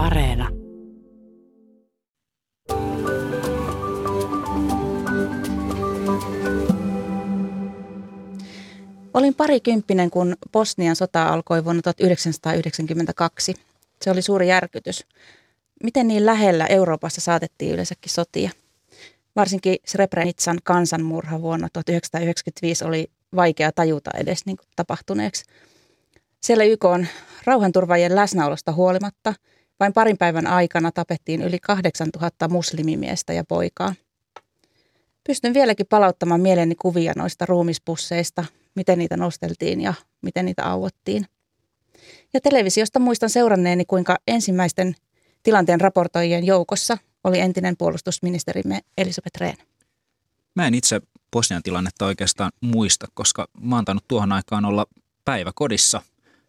Areena. 0.00 0.48
Olin 9.14 9.34
parikymppinen, 9.34 10.10
kun 10.10 10.36
Bosnian 10.52 10.96
sota 10.96 11.26
alkoi 11.26 11.64
vuonna 11.64 11.82
1992. 11.82 13.54
Se 14.02 14.10
oli 14.10 14.22
suuri 14.22 14.48
järkytys. 14.48 15.06
Miten 15.82 16.08
niin 16.08 16.26
lähellä 16.26 16.66
Euroopassa 16.66 17.20
saatettiin 17.20 17.72
yleensäkin 17.72 18.12
sotia? 18.12 18.50
Varsinkin 19.36 19.76
Srebrenitsan 19.86 20.58
kansanmurha 20.64 21.42
vuonna 21.42 21.68
1995 21.72 22.84
oli 22.84 23.10
vaikea 23.36 23.72
tajuta 23.72 24.10
edes 24.14 24.46
niin 24.46 24.56
tapahtuneeksi. 24.76 25.44
Siellä 26.40 26.64
YK 26.64 26.84
on 26.84 27.06
rauhanturvaajien 27.44 28.16
läsnäolosta 28.16 28.72
huolimatta 28.72 29.34
vain 29.80 29.92
parin 29.92 30.18
päivän 30.18 30.46
aikana 30.46 30.92
tapettiin 30.92 31.42
yli 31.42 31.58
8000 31.58 32.48
muslimimiestä 32.48 33.32
ja 33.32 33.44
poikaa. 33.44 33.94
Pystyn 35.26 35.54
vieläkin 35.54 35.86
palauttamaan 35.86 36.40
mieleeni 36.40 36.74
kuvia 36.74 37.12
noista 37.16 37.46
ruumispusseista, 37.46 38.44
miten 38.74 38.98
niitä 38.98 39.16
nosteltiin 39.16 39.80
ja 39.80 39.94
miten 40.22 40.44
niitä 40.44 40.64
auottiin. 40.64 41.26
Ja 42.34 42.40
televisiosta 42.40 42.98
muistan 42.98 43.30
seuranneeni, 43.30 43.84
kuinka 43.84 44.18
ensimmäisten 44.26 44.94
tilanteen 45.42 45.80
raportoijien 45.80 46.46
joukossa 46.46 46.98
oli 47.24 47.40
entinen 47.40 47.76
puolustusministerimme 47.76 48.80
Elisabeth 48.98 49.40
Rehn. 49.40 49.56
Mä 50.54 50.66
en 50.66 50.74
itse 50.74 51.00
Bosnian 51.32 51.62
tilannetta 51.62 52.06
oikeastaan 52.06 52.52
muista, 52.60 53.06
koska 53.14 53.48
mä 53.60 53.76
oon 53.76 53.98
tuohon 54.08 54.32
aikaan 54.32 54.64
olla 54.64 54.86
päiväkodissa 55.24 56.02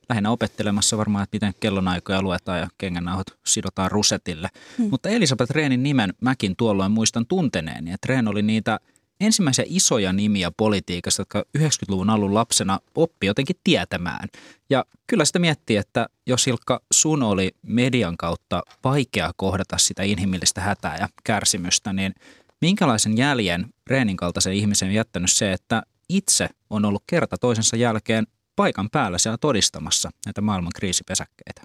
lähinnä 0.09 0.31
opettelemassa 0.31 0.97
varmaan, 0.97 1.23
että 1.23 1.35
miten 1.35 1.53
kellonaikoja 1.59 2.21
luetaan 2.21 2.59
ja 2.59 2.67
kengännauhat 2.77 3.27
sidotaan 3.45 3.91
rusetille. 3.91 4.49
Hmm. 4.77 4.89
Mutta 4.89 5.09
Elisabeth 5.09 5.51
Rehnin 5.51 5.83
nimen 5.83 6.13
mäkin 6.21 6.55
tuolloin 6.55 6.91
muistan 6.91 7.25
tunteneeni, 7.25 7.91
että 7.91 8.07
Rehn 8.07 8.27
oli 8.27 8.41
niitä 8.41 8.79
ensimmäisiä 9.21 9.65
isoja 9.67 10.13
nimiä 10.13 10.51
politiikasta, 10.57 11.21
jotka 11.21 11.43
90-luvun 11.57 12.09
alun 12.09 12.33
lapsena 12.33 12.79
oppi 12.95 13.27
jotenkin 13.27 13.55
tietämään. 13.63 14.29
Ja 14.69 14.85
kyllä 15.07 15.25
sitä 15.25 15.39
miettii, 15.39 15.77
että 15.77 16.09
jos 16.27 16.47
Ilkka 16.47 16.81
sun 16.93 17.23
oli 17.23 17.51
median 17.61 18.17
kautta 18.17 18.63
vaikea 18.83 19.31
kohdata 19.35 19.77
sitä 19.77 20.03
inhimillistä 20.03 20.61
hätää 20.61 20.97
ja 20.99 21.09
kärsimystä, 21.23 21.93
niin 21.93 22.13
minkälaisen 22.61 23.17
jäljen 23.17 23.65
Reenin 23.87 24.17
kaltaisen 24.17 24.53
ihmisen 24.53 24.87
on 24.87 24.93
jättänyt 24.93 25.31
se, 25.31 25.53
että 25.53 25.83
itse 26.09 26.49
on 26.69 26.85
ollut 26.85 27.03
kerta 27.07 27.37
toisensa 27.37 27.75
jälkeen 27.75 28.27
paikan 28.61 28.89
päällä 28.89 29.17
siellä 29.17 29.37
todistamassa 29.37 30.09
näitä 30.25 30.41
maailman 30.41 30.71
kriisipesäkkeitä? 30.75 31.61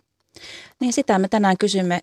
Niin 0.80 0.92
sitä 0.92 1.19
me 1.19 1.28
tänään 1.28 1.58
kysymme 1.58 2.00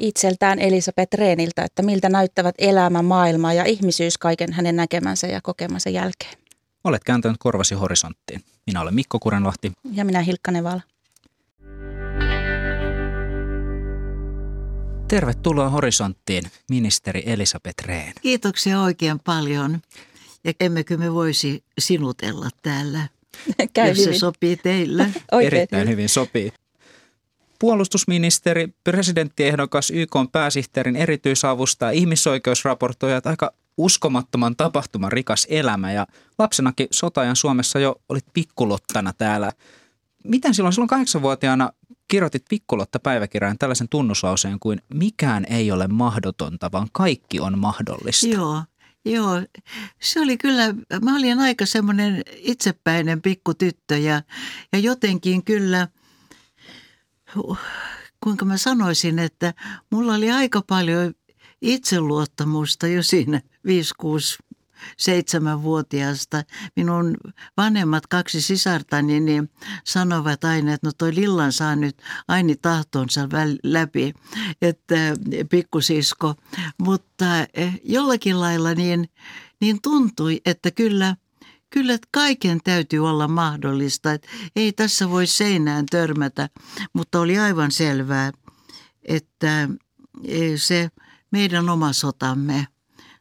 itseltään 0.00 0.58
Elisabeth 0.58 1.14
Reeniltä, 1.14 1.64
että 1.64 1.82
miltä 1.82 2.08
näyttävät 2.08 2.54
elämä, 2.58 3.02
maailma 3.02 3.52
ja 3.52 3.64
ihmisyys 3.64 4.18
kaiken 4.18 4.52
hänen 4.52 4.76
näkemänsä 4.76 5.26
ja 5.26 5.40
kokemansa 5.42 5.90
jälkeen. 5.90 6.34
Olet 6.84 7.04
kääntänyt 7.04 7.36
korvasi 7.38 7.74
horisonttiin. 7.74 8.40
Minä 8.66 8.80
olen 8.80 8.94
Mikko 8.94 9.18
Kurenlahti. 9.18 9.72
Ja 9.92 10.04
minä 10.04 10.20
Hilkka 10.20 10.50
Nevala. 10.50 10.80
Tervetuloa 15.08 15.70
Horisonttiin, 15.70 16.44
ministeri 16.70 17.22
Elisabeth 17.26 17.84
Rehn. 17.84 18.12
Kiitoksia 18.22 18.80
oikein 18.80 19.20
paljon. 19.20 19.80
Ja 20.44 20.52
emmekö 20.60 20.96
me 20.96 21.14
voisi 21.14 21.64
sinutella 21.78 22.48
täällä, 22.62 23.08
Käy 23.74 23.88
jos 23.88 23.98
hyvin. 23.98 24.14
se 24.14 24.18
sopii 24.18 24.56
teille. 24.56 25.02
Oikein 25.32 25.54
Erittäin 25.54 25.88
hyvin 25.88 26.08
sopii. 26.08 26.52
Puolustusministeri, 27.58 28.68
presidenttiehdokas, 28.84 29.90
YK 29.90 30.12
pääsihteerin 30.32 30.96
erityisavustaja, 30.96 31.90
ihmisoikeusraportoijat, 31.90 33.26
aika 33.26 33.52
uskomattoman 33.76 34.56
tapahtuman 34.56 35.12
rikas 35.12 35.46
elämä 35.50 35.92
ja 35.92 36.06
lapsenakin 36.38 36.88
sotajan 36.90 37.36
Suomessa 37.36 37.78
jo 37.78 37.96
olit 38.08 38.24
pikkulottana 38.32 39.12
täällä. 39.12 39.52
Miten 40.24 40.54
silloin, 40.54 40.72
silloin 40.72 40.88
kahdeksanvuotiaana 40.88 41.72
kirjoitit 42.08 42.44
pikkulotta 42.48 42.98
päiväkirjaan 43.00 43.58
tällaisen 43.58 43.88
tunnuslauseen 43.88 44.60
kuin 44.60 44.82
mikään 44.94 45.46
ei 45.50 45.72
ole 45.72 45.86
mahdotonta, 45.88 46.72
vaan 46.72 46.88
kaikki 46.92 47.40
on 47.40 47.58
mahdollista. 47.58 48.26
Joo, 48.26 48.62
joo. 49.06 49.42
Se 50.02 50.20
oli 50.20 50.38
kyllä, 50.38 50.74
mä 51.02 51.16
olin 51.16 51.38
aika 51.38 51.66
semmoinen 51.66 52.22
itsepäinen 52.36 53.22
pikkutyttö 53.22 53.98
ja, 53.98 54.22
ja 54.72 54.78
jotenkin 54.78 55.44
kyllä, 55.44 55.88
kuinka 58.20 58.44
mä 58.44 58.56
sanoisin, 58.56 59.18
että 59.18 59.54
mulla 59.90 60.14
oli 60.14 60.30
aika 60.30 60.62
paljon 60.62 61.14
itseluottamusta 61.62 62.86
jo 62.86 63.02
siinä 63.02 63.40
5, 63.66 63.94
6, 63.98 64.38
seitsemänvuotiaasta. 64.96 66.44
Minun 66.76 67.16
vanhemmat 67.56 68.06
kaksi 68.06 68.40
sisartani 68.40 69.20
niin 69.20 69.50
sanovat 69.84 70.44
aina, 70.44 70.72
että 70.72 70.86
no 70.86 70.92
toi 70.98 71.14
Lillan 71.14 71.52
saa 71.52 71.76
nyt 71.76 72.02
aini 72.28 72.56
tahtonsa 72.56 73.28
läpi, 73.62 74.14
että 74.62 74.94
pikkusisko. 75.50 76.34
Mutta 76.78 77.24
eh, 77.54 77.80
jollakin 77.84 78.40
lailla 78.40 78.74
niin, 78.74 79.08
niin 79.60 79.82
tuntui, 79.82 80.40
että 80.46 80.70
kyllä, 80.70 81.16
kyllä 81.70 81.94
että 81.94 82.08
kaiken 82.10 82.60
täytyy 82.64 83.08
olla 83.08 83.28
mahdollista. 83.28 84.12
Että 84.12 84.28
ei 84.56 84.72
tässä 84.72 85.10
voi 85.10 85.26
seinään 85.26 85.86
törmätä, 85.86 86.48
mutta 86.92 87.20
oli 87.20 87.38
aivan 87.38 87.70
selvää, 87.70 88.32
että 89.04 89.68
eh, 90.24 90.52
se 90.56 90.90
meidän 91.30 91.68
oma 91.68 91.92
sotamme, 91.92 92.66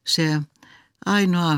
se 0.08 0.42
ainoa 1.06 1.58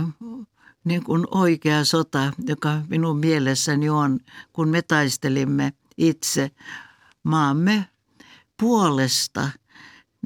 niin 0.83 1.03
kuin 1.03 1.27
oikea 1.31 1.85
sota, 1.85 2.33
joka 2.47 2.81
minun 2.87 3.17
mielessäni 3.17 3.89
on, 3.89 4.19
kun 4.53 4.69
me 4.69 4.81
taistelimme 4.81 5.73
itse 5.97 6.51
maamme 7.23 7.89
puolesta. 8.59 9.49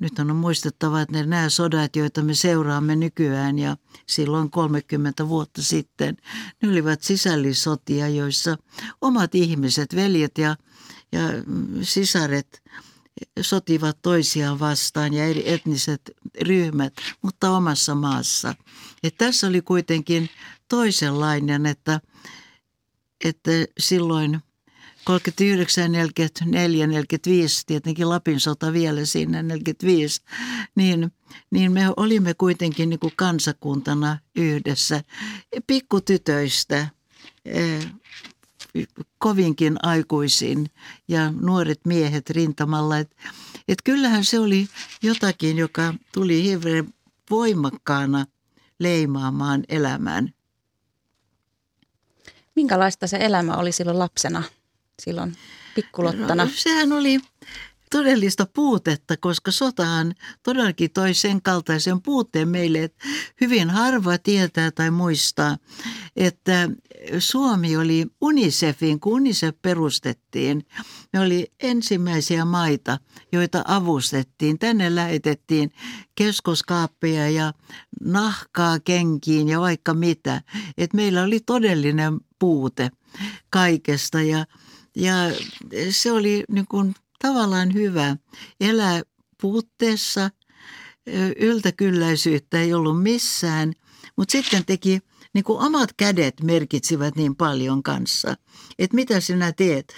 Nyt 0.01 0.19
on 0.19 0.35
muistettava, 0.35 1.01
että 1.01 1.23
nämä 1.23 1.49
sodat, 1.49 1.95
joita 1.95 2.23
me 2.23 2.33
seuraamme 2.33 2.95
nykyään 2.95 3.59
ja 3.59 3.77
silloin 4.07 4.51
30 4.51 5.27
vuotta 5.27 5.61
sitten, 5.61 6.17
ne 6.61 6.69
olivat 6.69 7.01
sisällissotia, 7.01 8.07
joissa 8.07 8.57
omat 9.01 9.35
ihmiset, 9.35 9.95
veljet 9.95 10.37
ja, 10.37 10.55
ja 11.11 11.21
sisaret 11.81 12.63
sotivat 13.41 13.97
toisiaan 14.01 14.59
vastaan 14.59 15.13
ja 15.13 15.25
eri 15.25 15.49
etniset 15.49 16.11
ryhmät, 16.41 16.93
mutta 17.21 17.51
omassa 17.51 17.95
maassa. 17.95 18.55
Et 19.03 19.15
tässä 19.17 19.47
oli 19.47 19.61
kuitenkin 19.61 20.29
toisenlainen, 20.69 21.65
että, 21.65 22.01
että 23.25 23.51
silloin 23.79 24.39
39, 25.03 25.91
44, 25.91 26.87
45, 26.87 27.65
tietenkin 27.65 28.09
Lapin 28.09 28.39
sota 28.39 28.73
vielä 28.73 29.05
siinä 29.05 29.43
45, 29.43 30.21
niin, 30.75 31.11
niin 31.51 31.71
me 31.71 31.81
olimme 31.97 32.33
kuitenkin 32.33 32.89
niin 32.89 32.99
kuin 32.99 33.13
kansakuntana 33.15 34.19
yhdessä 34.35 35.03
pikkutytöistä 35.67 36.89
kovinkin 39.17 39.77
aikuisiin 39.83 40.69
ja 41.07 41.31
nuoret 41.31 41.79
miehet 41.85 42.29
rintamalla. 42.29 42.97
Että 42.97 43.15
et 43.67 43.77
kyllähän 43.83 44.25
se 44.25 44.39
oli 44.39 44.67
jotakin, 45.03 45.57
joka 45.57 45.93
tuli 46.13 46.43
hirveän 46.43 46.93
voimakkaana 47.29 48.25
leimaamaan 48.79 49.63
elämään. 49.69 50.33
Minkälaista 52.55 53.07
se 53.07 53.17
elämä 53.17 53.53
oli 53.57 53.71
silloin 53.71 53.99
lapsena, 53.99 54.43
silloin 55.01 55.37
pikkulottana? 55.75 56.45
No, 56.45 56.51
sehän 56.55 56.91
oli 56.91 57.19
todellista 57.91 58.47
puutetta, 58.53 59.17
koska 59.17 59.51
sotahan 59.51 60.13
todellakin 60.43 60.91
toi 60.91 61.13
sen 61.13 61.41
kaltaisen 61.41 62.01
puutteen 62.01 62.49
meille, 62.49 62.83
että 62.83 63.07
hyvin 63.41 63.69
harva 63.69 64.17
tietää 64.17 64.71
tai 64.71 64.91
muistaa, 64.91 65.57
että 66.15 66.69
Suomi 67.19 67.77
oli 67.77 68.05
UNICEFin, 68.21 68.99
kun 68.99 69.13
UNICEF 69.13 69.55
perustettiin. 69.61 70.65
Me 71.13 71.19
oli 71.19 71.51
ensimmäisiä 71.59 72.45
maita, 72.45 72.97
joita 73.31 73.63
avustettiin. 73.67 74.59
Tänne 74.59 74.95
lähetettiin 74.95 75.71
keskoskaappeja 76.15 77.29
ja 77.29 77.53
nahkaa 78.01 78.79
kenkiin 78.79 79.49
ja 79.49 79.59
vaikka 79.59 79.93
mitä. 79.93 80.41
Et 80.77 80.93
meillä 80.93 81.23
oli 81.23 81.39
todellinen 81.39 82.19
puute 82.39 82.91
kaikesta 83.49 84.21
ja, 84.21 84.45
ja 84.95 85.13
se 85.89 86.11
oli 86.11 86.43
niin 86.49 86.67
kuin 86.69 86.95
tavallaan 87.21 87.73
hyvä 87.73 88.17
elää 88.59 89.01
puutteessa. 89.41 90.29
Yltäkylläisyyttä 91.39 92.61
ei 92.61 92.73
ollut 92.73 93.03
missään, 93.03 93.73
mutta 94.17 94.31
sitten 94.31 94.65
teki 94.65 94.99
niin 95.33 95.43
kuin 95.43 95.59
omat 95.59 95.89
kädet 95.97 96.43
merkitsivät 96.43 97.15
niin 97.15 97.35
paljon 97.35 97.83
kanssa, 97.83 98.35
että 98.79 98.95
mitä 98.95 99.19
sinä 99.19 99.51
teet. 99.51 99.95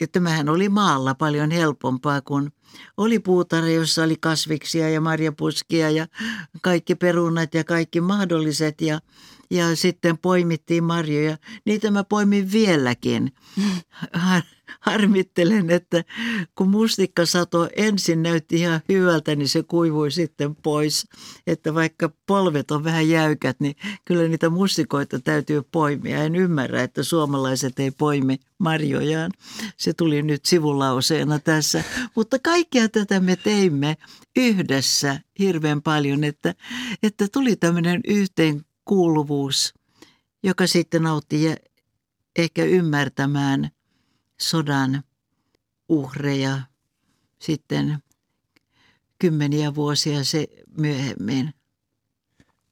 ja 0.00 0.06
tämähän 0.08 0.48
oli 0.48 0.68
maalla 0.68 1.14
paljon 1.14 1.50
helpompaa, 1.50 2.20
kun 2.20 2.52
oli 2.96 3.18
puutarha, 3.18 3.68
jossa 3.68 4.02
oli 4.02 4.16
kasviksia 4.20 4.90
ja 4.90 5.00
marjapuskia 5.00 5.90
ja 5.90 6.06
kaikki 6.62 6.94
perunat 6.94 7.54
ja 7.54 7.64
kaikki 7.64 8.00
mahdolliset 8.00 8.80
ja, 8.80 9.00
ja 9.50 9.76
sitten 9.76 10.18
poimittiin 10.18 10.84
marjoja. 10.84 11.36
Niitä 11.66 11.90
mä 11.90 12.04
poimin 12.04 12.52
vieläkin. 12.52 13.32
Har, 14.80 15.04
harmittelen, 15.04 15.70
että 15.70 16.04
kun 16.54 16.70
mustikkasato 16.70 17.68
ensin 17.76 18.22
näytti 18.22 18.56
ihan 18.56 18.80
hyvältä, 18.88 19.34
niin 19.34 19.48
se 19.48 19.62
kuivui 19.62 20.10
sitten 20.10 20.56
pois. 20.56 21.06
Että 21.46 21.74
vaikka 21.74 22.10
polvet 22.26 22.70
on 22.70 22.84
vähän 22.84 23.08
jäykät, 23.08 23.60
niin 23.60 23.76
kyllä 24.04 24.28
niitä 24.28 24.50
mustikoita 24.50 25.20
täytyy 25.20 25.62
poimia. 25.62 26.24
En 26.24 26.36
ymmärrä, 26.36 26.82
että 26.82 27.02
suomalaiset 27.02 27.78
ei 27.78 27.90
poimi 27.90 28.36
marjojaan. 28.58 29.30
Se 29.76 29.92
tuli 29.92 30.22
nyt 30.22 30.44
sivulauseena 30.44 31.38
tässä. 31.38 31.84
Mutta 32.16 32.38
kaikkea 32.38 32.88
tätä 32.88 33.20
me 33.20 33.36
teimme 33.36 33.96
yhdessä 34.36 35.20
hirveän 35.38 35.82
paljon, 35.82 36.24
että, 36.24 36.54
että 37.02 37.28
tuli 37.32 37.56
tämmöinen 37.56 38.00
yhteenkuuluvuus, 38.08 39.74
joka 40.42 40.66
sitten 40.66 41.06
autti 41.06 41.54
ehkä 42.36 42.64
ymmärtämään 42.64 43.70
sodan 44.40 45.02
uhreja 45.88 46.60
sitten 47.38 47.98
kymmeniä 49.18 49.74
vuosia 49.74 50.24
se 50.24 50.46
myöhemmin. 50.78 51.54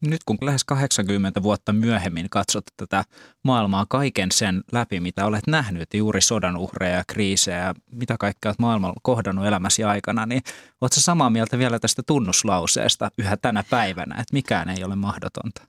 Nyt 0.00 0.24
kun 0.24 0.38
lähes 0.40 0.64
80 0.64 1.42
vuotta 1.42 1.72
myöhemmin 1.72 2.30
katsot 2.30 2.64
tätä 2.76 3.04
maailmaa 3.42 3.86
kaiken 3.88 4.32
sen 4.32 4.62
läpi, 4.72 5.00
mitä 5.00 5.26
olet 5.26 5.46
nähnyt, 5.46 5.94
juuri 5.94 6.20
sodan 6.20 6.56
uhreja 6.56 6.96
ja 6.96 7.04
kriisejä, 7.06 7.74
mitä 7.92 8.16
kaikkea 8.18 8.48
olet 8.48 8.58
maailmalla 8.58 9.00
kohdannut 9.02 9.46
elämäsi 9.46 9.84
aikana, 9.84 10.26
niin 10.26 10.42
oletko 10.80 11.00
samaa 11.00 11.30
mieltä 11.30 11.58
vielä 11.58 11.78
tästä 11.78 12.02
tunnuslauseesta 12.06 13.10
yhä 13.18 13.36
tänä 13.36 13.64
päivänä, 13.70 14.14
että 14.14 14.32
mikään 14.32 14.68
ei 14.68 14.84
ole 14.84 14.96
mahdotonta? 14.96 15.62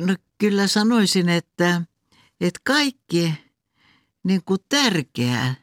No 0.00 0.16
kyllä 0.38 0.66
sanoisin, 0.66 1.28
että, 1.28 1.82
että 2.40 2.60
kaikki 2.64 3.34
niin 4.24 4.42
kuin 4.44 4.60
tärkeä 4.68 5.54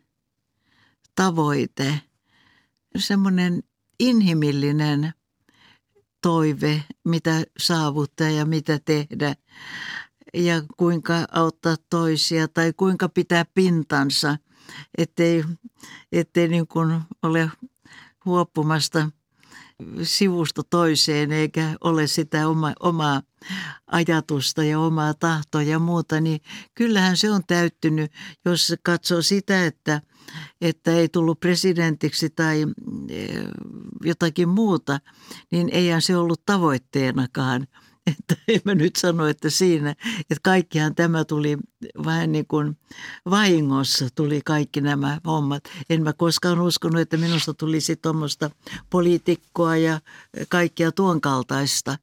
tavoite, 1.15 2.01
semmoinen 2.97 3.63
inhimillinen 3.99 5.13
toive, 6.21 6.83
mitä 7.03 7.43
saavuttaa 7.59 8.29
ja 8.29 8.45
mitä 8.45 8.79
tehdä. 8.85 9.35
Ja 10.33 10.61
kuinka 10.77 11.13
auttaa 11.31 11.75
toisia 11.89 12.47
tai 12.47 12.73
kuinka 12.73 13.09
pitää 13.09 13.45
pintansa, 13.53 14.37
ettei, 14.97 15.43
ettei 16.11 16.47
niin 16.47 16.67
kuin 16.67 17.01
ole 17.23 17.51
huoppumasta 18.25 19.09
sivusta 20.03 20.61
toiseen 20.69 21.31
eikä 21.31 21.77
ole 21.83 22.07
sitä 22.07 22.47
oma, 22.47 22.73
omaa 22.79 23.21
ajatusta 23.87 24.63
ja 24.63 24.79
omaa 24.79 25.13
tahtoa 25.13 25.61
ja 25.61 25.79
muuta, 25.79 26.21
niin 26.21 26.41
kyllähän 26.75 27.17
se 27.17 27.31
on 27.31 27.41
täyttynyt, 27.47 28.11
jos 28.45 28.73
katsoo 28.83 29.21
sitä, 29.21 29.65
että, 29.65 30.01
että 30.61 30.91
ei 30.91 31.09
tullut 31.09 31.39
presidentiksi 31.39 32.29
tai 32.29 32.65
eh, 33.09 33.43
jotakin 34.03 34.49
muuta, 34.49 34.99
niin 35.51 35.69
eihän 35.71 36.01
se 36.01 36.17
ollut 36.17 36.45
tavoitteenakaan– 36.45 37.67
että 38.07 38.35
en 38.47 38.61
mä 38.65 38.75
nyt 38.75 38.95
sano, 38.95 39.27
että 39.27 39.49
siinä, 39.49 39.89
että 40.19 40.41
kaikkihan 40.43 40.95
tämä 40.95 41.25
tuli 41.25 41.57
vähän 42.05 42.31
niin 42.31 42.47
kuin 42.47 42.77
vahingossa 43.29 44.07
tuli 44.15 44.41
kaikki 44.45 44.81
nämä 44.81 45.21
hommat. 45.25 45.63
En 45.89 46.03
mä 46.03 46.13
koskaan 46.13 46.61
uskonut, 46.61 47.01
että 47.01 47.17
minusta 47.17 47.53
tulisi 47.53 47.95
tuommoista 47.95 48.49
poliitikkoa 48.89 49.77
ja 49.77 49.99
kaikkia 50.49 50.91
tuon 50.91 51.21
kaltaista. 51.21 51.97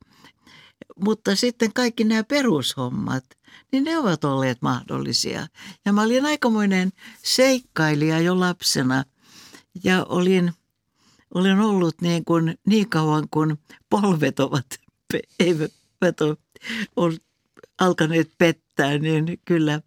Mutta 1.00 1.36
sitten 1.36 1.72
kaikki 1.72 2.04
nämä 2.04 2.24
perushommat, 2.24 3.24
niin 3.72 3.84
ne 3.84 3.98
ovat 3.98 4.24
olleet 4.24 4.62
mahdollisia. 4.62 5.46
Ja 5.84 5.92
mä 5.92 6.02
olin 6.02 6.26
aikamoinen 6.26 6.92
seikkailija 7.22 8.20
jo 8.20 8.40
lapsena 8.40 9.04
ja 9.84 10.04
olin, 10.04 10.52
olin 11.34 11.60
ollut 11.60 12.00
niin, 12.00 12.24
kuin, 12.24 12.58
niin 12.66 12.88
kauan 12.88 13.28
kuin 13.30 13.58
polvet 13.90 14.40
ovat 14.40 14.66
eivät 15.40 16.20
on, 16.20 16.36
on 16.96 17.16
alkaneet 17.78 18.30
pettää, 18.38 18.98
niin 18.98 19.40
kyllä 19.44 19.80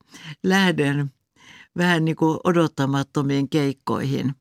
lähden 0.44 1.12
vähän 1.78 2.06
niin 2.06 2.16
kuin 2.16 2.40
odottamattomiin 2.44 3.50
keikkoihin. 3.50 4.36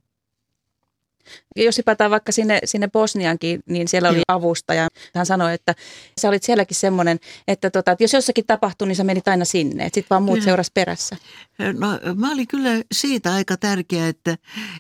Jos 1.56 1.78
hypätään 1.78 2.11
vaikka 2.11 2.32
sinne, 2.32 2.61
sinne 2.64 2.88
Bosniankin, 2.88 3.61
niin 3.67 3.88
siellä 3.88 4.08
oli 4.08 4.23
avustaja. 4.28 4.88
Hän 5.14 5.26
sanoi, 5.26 5.55
että 5.55 5.75
sä 6.20 6.28
olit 6.28 6.43
sielläkin 6.43 6.76
semmoinen, 6.76 7.19
että, 7.49 7.70
tota, 7.70 7.93
että 7.93 8.05
jos 8.05 8.12
jossakin 8.12 8.46
tapahtui, 8.46 8.88
niin 8.88 8.96
sä 8.96 9.05
menit 9.05 9.28
aina 9.28 9.44
sinne. 9.44 9.84
Sitten 9.84 10.06
vaan 10.11 10.23
muut 10.23 10.43
seurasi 10.43 10.70
perässä. 10.75 11.17
No 11.58 12.14
mä 12.14 12.32
olin 12.32 12.49
kyllä 12.49 12.70
siitä 12.93 13.34
aika 13.34 13.56
tärkeä, 13.56 14.08
että, 14.08 14.37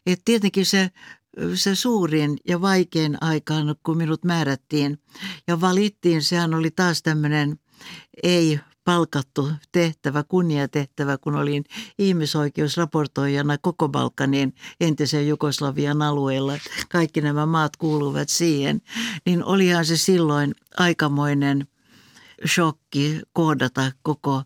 että 0.06 0.22
tietenkin 0.24 0.66
se 0.66 0.90
se 1.54 1.74
suurin 1.74 2.36
ja 2.48 2.60
vaikein 2.60 3.16
aikaan, 3.20 3.74
kun 3.82 3.96
minut 3.96 4.24
määrättiin 4.24 4.98
ja 5.48 5.60
valittiin, 5.60 6.22
sehän 6.22 6.54
oli 6.54 6.70
taas 6.70 7.02
tämmöinen 7.02 7.58
ei 8.22 8.60
palkattu 8.86 9.50
tehtävä, 9.72 10.22
kunniatehtävä, 10.22 11.18
kun 11.18 11.36
olin 11.36 11.64
ihmisoikeusraportoijana 11.98 13.58
koko 13.58 13.88
Balkanin 13.88 14.54
entisen 14.80 15.28
Jugoslavian 15.28 16.02
alueella. 16.02 16.52
Kaikki 16.88 17.20
nämä 17.20 17.46
maat 17.46 17.76
kuuluvat 17.76 18.28
siihen. 18.28 18.80
Niin 19.26 19.44
olihan 19.44 19.84
se 19.84 19.96
silloin 19.96 20.54
aikamoinen 20.76 21.66
shokki 22.46 23.20
koodata 23.32 23.92
koko 24.02 24.42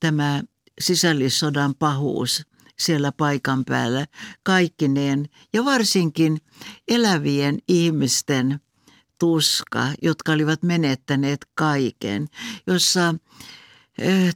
tämä 0.00 0.42
sisällissodan 0.80 1.74
pahuus 1.74 2.46
siellä 2.78 3.12
paikan 3.12 3.64
päällä 3.64 4.06
kaikkineen 4.42 5.28
ja 5.52 5.64
varsinkin 5.64 6.38
elävien 6.88 7.58
ihmisten 7.68 8.60
tuska, 9.18 9.88
jotka 10.02 10.32
olivat 10.32 10.62
menettäneet 10.62 11.46
kaiken, 11.54 12.28
jossa 12.66 13.14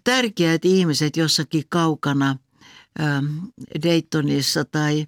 tärkeät 0.04 0.64
ihmiset 0.64 1.16
jossakin 1.16 1.64
kaukana 1.68 2.36
Daytonissa 3.82 4.64
tai 4.64 5.06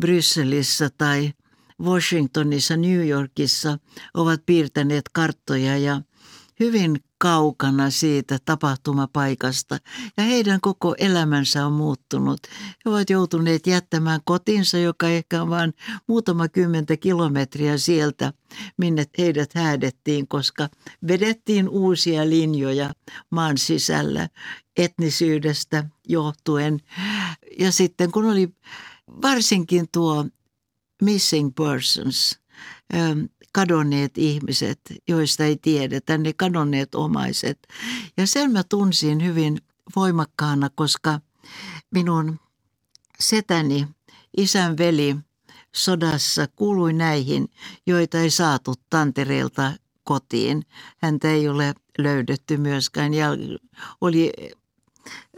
Brysselissä 0.00 0.90
tai 0.98 1.32
Washingtonissa, 1.82 2.76
New 2.76 3.08
Yorkissa 3.08 3.78
ovat 4.14 4.42
piirtäneet 4.46 5.08
karttoja 5.08 5.78
ja 5.78 6.00
hyvin 6.60 7.04
kaukana 7.18 7.90
siitä 7.90 8.38
tapahtumapaikasta 8.44 9.78
ja 10.16 10.24
heidän 10.24 10.60
koko 10.60 10.94
elämänsä 10.98 11.66
on 11.66 11.72
muuttunut. 11.72 12.40
He 12.84 12.90
ovat 12.90 13.10
joutuneet 13.10 13.66
jättämään 13.66 14.20
kotinsa, 14.24 14.78
joka 14.78 15.08
ehkä 15.08 15.42
on 15.42 15.50
vain 15.50 15.74
muutama 16.06 16.48
kymmentä 16.48 16.96
kilometriä 16.96 17.78
sieltä, 17.78 18.32
minne 18.76 19.06
heidät 19.18 19.54
häädettiin, 19.54 20.28
koska 20.28 20.68
vedettiin 21.08 21.68
uusia 21.68 22.30
linjoja 22.30 22.94
maan 23.30 23.58
sisällä 23.58 24.28
etnisyydestä 24.76 25.84
johtuen. 26.08 26.80
Ja 27.58 27.72
sitten 27.72 28.12
kun 28.12 28.24
oli 28.24 28.48
varsinkin 29.22 29.86
tuo 29.92 30.26
missing 31.02 31.54
persons, 31.54 32.38
kadonneet 33.56 34.18
ihmiset, 34.18 34.80
joista 35.08 35.44
ei 35.44 35.56
tiedetä, 35.56 36.18
ne 36.18 36.32
kadonneet 36.32 36.94
omaiset. 36.94 37.58
Ja 38.16 38.26
sen 38.26 38.52
mä 38.52 38.62
tunsin 38.68 39.24
hyvin 39.24 39.58
voimakkaana, 39.96 40.70
koska 40.74 41.20
minun 41.90 42.40
setäni, 43.20 43.88
isän 44.36 44.78
veli 44.78 45.16
sodassa 45.74 46.46
kuului 46.56 46.92
näihin, 46.92 47.48
joita 47.86 48.18
ei 48.18 48.30
saatu 48.30 48.74
Tantereelta 48.90 49.72
kotiin. 50.04 50.62
Häntä 50.98 51.30
ei 51.30 51.48
ole 51.48 51.74
löydetty 51.98 52.56
myöskään 52.56 53.14
ja 53.14 53.28
oli, 54.00 54.32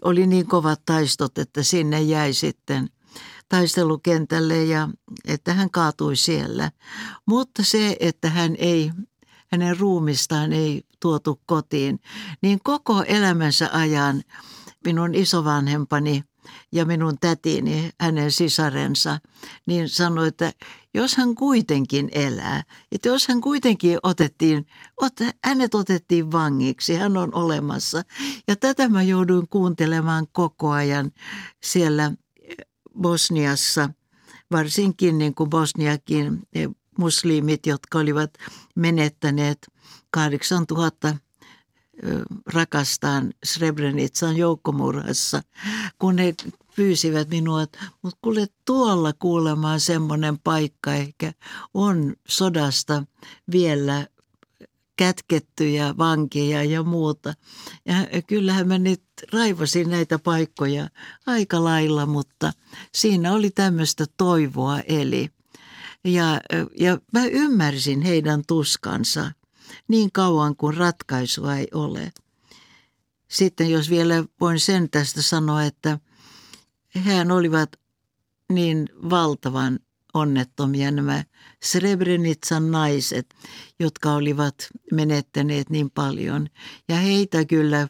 oli 0.03 0.27
niin 0.27 0.47
kovat 0.47 0.83
taistot, 0.85 1.39
että 1.39 1.63
sinne 1.63 2.03
jäi 2.03 2.33
sitten 2.33 2.91
taistelukentälle 3.49 4.64
ja 4.64 4.88
että 5.25 5.55
hän 5.55 5.71
kaatui 5.71 6.17
siellä. 6.17 6.71
Mutta 7.26 7.64
se, 7.64 7.97
että 8.00 8.31
hän 8.31 8.57
ei, 8.59 8.90
hänen 9.52 9.78
ruumistaan 9.78 10.52
ei 10.52 10.83
tuotu 11.00 11.40
kotiin, 11.47 12.00
niin 12.43 12.59
koko 12.64 13.02
elämänsä 13.02 13.71
ajan 13.73 14.23
minun 14.85 15.14
isovanhempani 15.14 16.25
ja 16.73 16.85
minun 16.85 17.19
tätini, 17.21 17.90
hänen 18.00 18.33
sisarensa, 18.33 19.19
niin 19.67 19.88
sanoi, 19.88 20.28
että 20.28 20.52
jos 20.95 21.17
hän 21.17 21.35
kuitenkin 21.35 22.09
elää, 22.12 22.62
että 22.93 23.09
jos 23.09 23.28
hän 23.28 23.40
kuitenkin 23.40 23.99
otettiin, 24.02 24.67
hänet 25.45 25.75
otettiin 25.75 26.33
vangiksi, 26.33 26.95
hän 26.95 27.17
on 27.17 27.35
olemassa. 27.35 28.02
Ja 28.49 28.57
tätä 28.57 28.88
mä 28.88 29.02
jouduin 29.02 29.49
kuuntelemaan 29.49 30.26
koko 30.33 30.71
ajan 30.71 31.11
siellä 31.62 32.12
Bosniassa, 33.00 33.90
varsinkin 34.50 35.19
niin 35.19 35.35
kuin 35.35 35.50
Bosniakin 35.50 36.43
muslimit, 36.99 37.67
jotka 37.67 37.99
olivat 37.99 38.31
menettäneet 38.75 39.59
8000 40.11 41.17
rakastaan 42.47 43.33
Srebrenitsan 43.45 44.37
joukkomurhassa, 44.37 45.43
kun 45.99 46.19
he 46.19 46.35
pyysivät 46.76 47.28
minua, 47.28 47.67
mutta 48.02 48.19
kuule 48.23 48.47
tuolla 48.64 49.12
kuulemaan 49.12 49.81
semmoinen 49.81 50.38
paikka 50.38 50.95
ehkä 50.95 51.33
on 51.75 52.17
sodasta 52.28 53.05
vielä 53.52 54.07
kätkettyjä 54.99 55.95
vankeja 55.99 56.64
ja 56.64 56.83
muuta. 56.83 57.35
Ja 57.87 58.23
kyllähän 58.26 58.69
mä 58.69 58.78
nyt 58.78 59.02
raivasin 59.33 59.90
näitä 59.90 60.19
paikkoja 60.19 60.88
aika 61.26 61.64
lailla, 61.64 62.07
mutta 62.07 62.52
siinä 62.95 63.33
oli 63.33 63.50
tämmöistä 63.50 64.05
toivoa 64.17 64.81
eli. 64.81 65.31
Ja, 66.05 66.40
ja 66.81 66.99
mä 67.12 67.25
ymmärsin 67.25 68.02
heidän 68.02 68.43
tuskansa 68.47 69.33
niin 69.88 70.12
kauan 70.12 70.57
kuin 70.57 70.76
ratkaisua 70.76 71.57
ei 71.57 71.69
ole. 71.75 72.12
Sitten 73.28 73.71
jos 73.71 73.90
vielä 73.90 74.25
voin 74.40 74.61
sen 74.61 74.90
tästä 74.90 75.23
sanoa, 75.23 75.64
että 75.64 75.99
hän 76.88 77.31
olivat 77.31 77.71
niin 78.52 78.88
valtavan 79.11 79.78
onnettomia 80.15 80.91
nämä 80.91 81.25
Srebrenitsan 81.65 82.71
naiset, 82.71 83.35
jotka 83.81 84.15
olivat 84.15 84.55
menettäneet 84.93 85.71
niin 85.71 85.91
paljon. 85.91 86.49
Ja 86.88 86.97
heitä 86.97 87.45
kyllä 87.45 87.88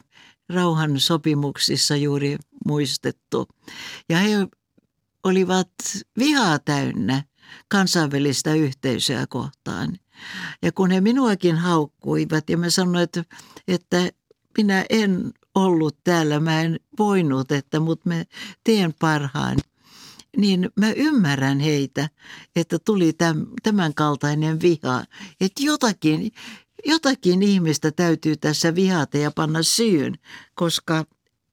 rauhan 0.49 0.99
sopimuksissa 0.99 1.95
juuri 1.95 2.37
muistettu. 2.65 3.47
Ja 4.09 4.17
he 4.17 4.47
olivat 5.23 5.71
vihaa 6.17 6.59
täynnä 6.59 7.23
kansainvälistä 7.67 8.53
yhteisöä 8.53 9.27
kohtaan. 9.29 9.97
Ja 10.61 10.71
kun 10.71 10.91
he 10.91 11.01
minuakin 11.01 11.55
haukkuivat 11.55 12.49
ja 12.49 12.57
mä 12.57 12.69
sanoin, 12.69 13.03
että, 13.03 13.23
että 13.67 14.11
minä 14.57 14.85
en 14.89 15.31
ollut 15.55 15.97
täällä, 16.03 16.39
mä 16.39 16.61
en 16.61 16.79
voinut, 16.99 17.51
että 17.51 17.79
mutta 17.79 18.09
mä 18.09 18.23
teen 18.63 18.93
parhaan, 18.99 19.57
niin 20.37 20.69
mä 20.79 20.91
ymmärrän 20.91 21.59
heitä, 21.59 22.09
että 22.55 22.79
tuli 22.79 23.13
tämän 23.63 23.93
kaltainen 23.93 24.61
viha, 24.61 25.05
että 25.41 25.63
jotakin, 25.63 26.31
jotakin 26.85 27.43
ihmistä 27.43 27.91
täytyy 27.91 28.37
tässä 28.37 28.75
vihata 28.75 29.17
ja 29.17 29.31
panna 29.31 29.63
syyn, 29.63 30.19
koska 30.53 31.05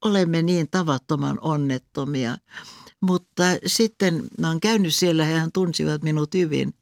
olemme 0.05 0.41
niin 0.41 0.67
tavattoman 0.71 1.37
onnettomia. 1.41 2.37
Mutta 3.01 3.43
sitten 3.65 4.23
mä 4.39 4.47
oon 4.47 4.59
käynyt 4.59 4.95
siellä, 4.95 5.25
hän 5.25 5.51
tunsivat 5.51 6.03
minut 6.03 6.33
hyvin. 6.33 6.73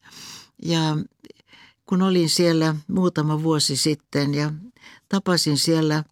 Ja 0.63 0.97
kun 1.85 2.01
olin 2.01 2.29
siellä 2.29 2.75
muutama 2.87 3.43
vuosi 3.43 3.75
sitten 3.75 4.33
ja 4.33 4.51
tapasin 5.09 5.57
siellä 5.57 6.03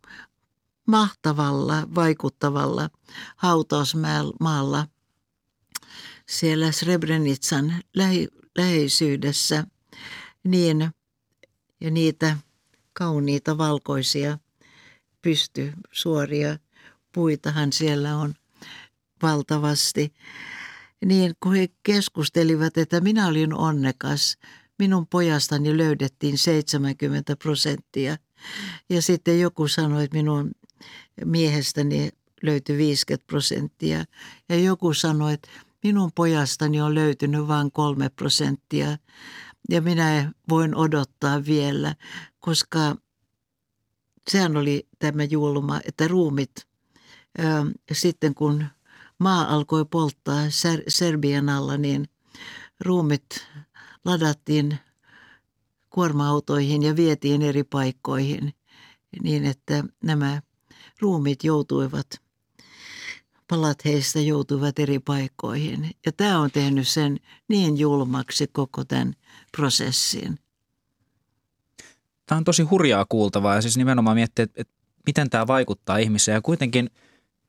mahtavalla, 0.88 1.88
vaikuttavalla 1.96 2.90
hautausmaalla 3.36 4.88
siellä 6.30 6.72
Srebrenitsan 6.72 7.84
läheisyydessä 8.58 9.64
niin, 10.44 10.90
ja 11.82 11.92
niitä 11.92 12.38
kauniita 12.94 13.58
valkoisia 13.58 14.38
pysty 15.22 15.74
suoria 15.92 16.58
puitahan 17.12 17.74
siellä 17.74 18.18
on 18.18 18.34
valtavasti. 19.22 20.14
Niin 21.06 21.34
kun 21.40 21.56
he 21.56 21.68
keskustelivat, 21.84 22.78
että 22.78 23.02
minä 23.02 23.28
olin 23.28 23.54
onnekas, 23.54 24.38
minun 24.80 25.08
pojastani 25.08 25.78
löydettiin 25.78 26.38
70 26.38 27.36
prosenttia. 27.36 28.18
Ja 28.90 29.02
sitten 29.02 29.40
joku 29.40 29.68
sanoi, 29.68 30.04
että 30.04 30.18
minun 30.18 30.52
miehestäni 31.26 32.10
löytyi 32.42 32.78
50 32.78 33.28
prosenttia. 33.28 34.06
Ja 34.50 34.60
joku 34.60 34.94
sanoi, 34.94 35.34
että 35.34 35.50
minun 35.84 36.12
pojastani 36.16 36.82
on 36.82 36.96
löytynyt 36.96 37.48
vain 37.48 37.72
kolme 37.72 38.10
prosenttia. 38.10 38.98
Ja 39.70 39.82
minä 39.82 40.32
voin 40.50 40.76
odottaa 40.76 41.46
vielä, 41.46 41.96
koska 42.40 42.96
sehän 44.30 44.58
oli 44.58 44.88
tämä 45.00 45.24
julma, 45.24 45.80
että 45.86 46.08
ruumit 46.08 46.52
sitten 47.92 48.36
kun 48.36 48.66
maa 49.20 49.54
alkoi 49.54 49.86
polttaa 49.86 50.46
Ser- 50.46 50.84
Serbian 50.88 51.50
alla, 51.50 51.78
niin 51.78 52.10
ruumit 52.80 53.26
ladattiin 54.06 54.78
kuorma-autoihin 55.90 56.84
ja 56.84 56.96
vietiin 56.96 57.42
eri 57.42 57.64
paikkoihin 57.64 58.54
niin, 59.24 59.46
että 59.46 59.84
nämä 60.04 60.42
ruumit 61.00 61.44
joutuivat, 61.44 62.23
palat 63.54 63.86
heistä 63.86 64.20
joutuivat 64.20 64.80
eri 64.80 65.00
paikkoihin. 65.00 65.92
Ja 66.06 66.12
tämä 66.12 66.40
on 66.40 66.52
tehnyt 66.52 66.88
sen 66.88 67.20
niin 67.48 67.78
julmaksi 67.78 68.48
koko 68.52 68.86
tämän 68.86 69.14
prosessin. 69.58 70.40
Tämä 72.26 72.38
on 72.38 72.44
tosi 72.44 72.64
hurjaa 72.64 73.06
kuultavaa 73.10 73.56
ja 73.56 73.62
siis 73.62 73.78
nimenomaan 73.78 74.18
miettiä, 74.18 74.44
että, 74.44 74.62
että 74.62 74.74
miten 75.06 75.30
tämä 75.30 75.48
vaikuttaa 75.48 75.98
ihmiseen 75.98 76.36
ja 76.36 76.42
kuitenkin 76.42 76.90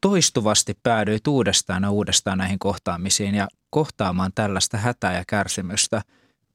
toistuvasti 0.01 0.79
päädyit 0.83 1.27
uudestaan 1.27 1.83
ja 1.83 1.91
uudestaan 1.91 2.39
näihin 2.39 2.59
kohtaamisiin 2.59 3.35
ja 3.35 3.49
kohtaamaan 3.71 4.33
tällaista 4.35 4.77
hätää 4.77 5.15
ja 5.17 5.25
kärsimystä– 5.27 6.03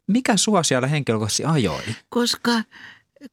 mikä 0.09 0.37
sua 0.37 0.63
siellä 0.63 0.87
henkilökohtaisesti 0.87 1.45
ajoi? 1.45 1.83
Koska, 2.09 2.51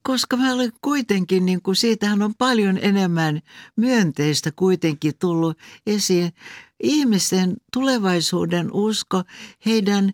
koska 0.03 0.37
mä 0.37 0.53
olen 0.53 0.73
kuitenkin, 0.83 1.47
niin 1.47 1.63
kuin 1.63 1.77
siitähän 1.77 2.23
on 2.23 2.35
paljon 2.35 2.79
enemmän 2.83 3.41
myönteistä 3.77 4.53
kuitenkin 4.57 5.15
tullut 5.19 5.59
esiin. 5.87 6.33
Ihmisten 6.83 7.57
tulevaisuuden 7.73 8.73
usko, 8.73 9.23
heidän 9.67 10.13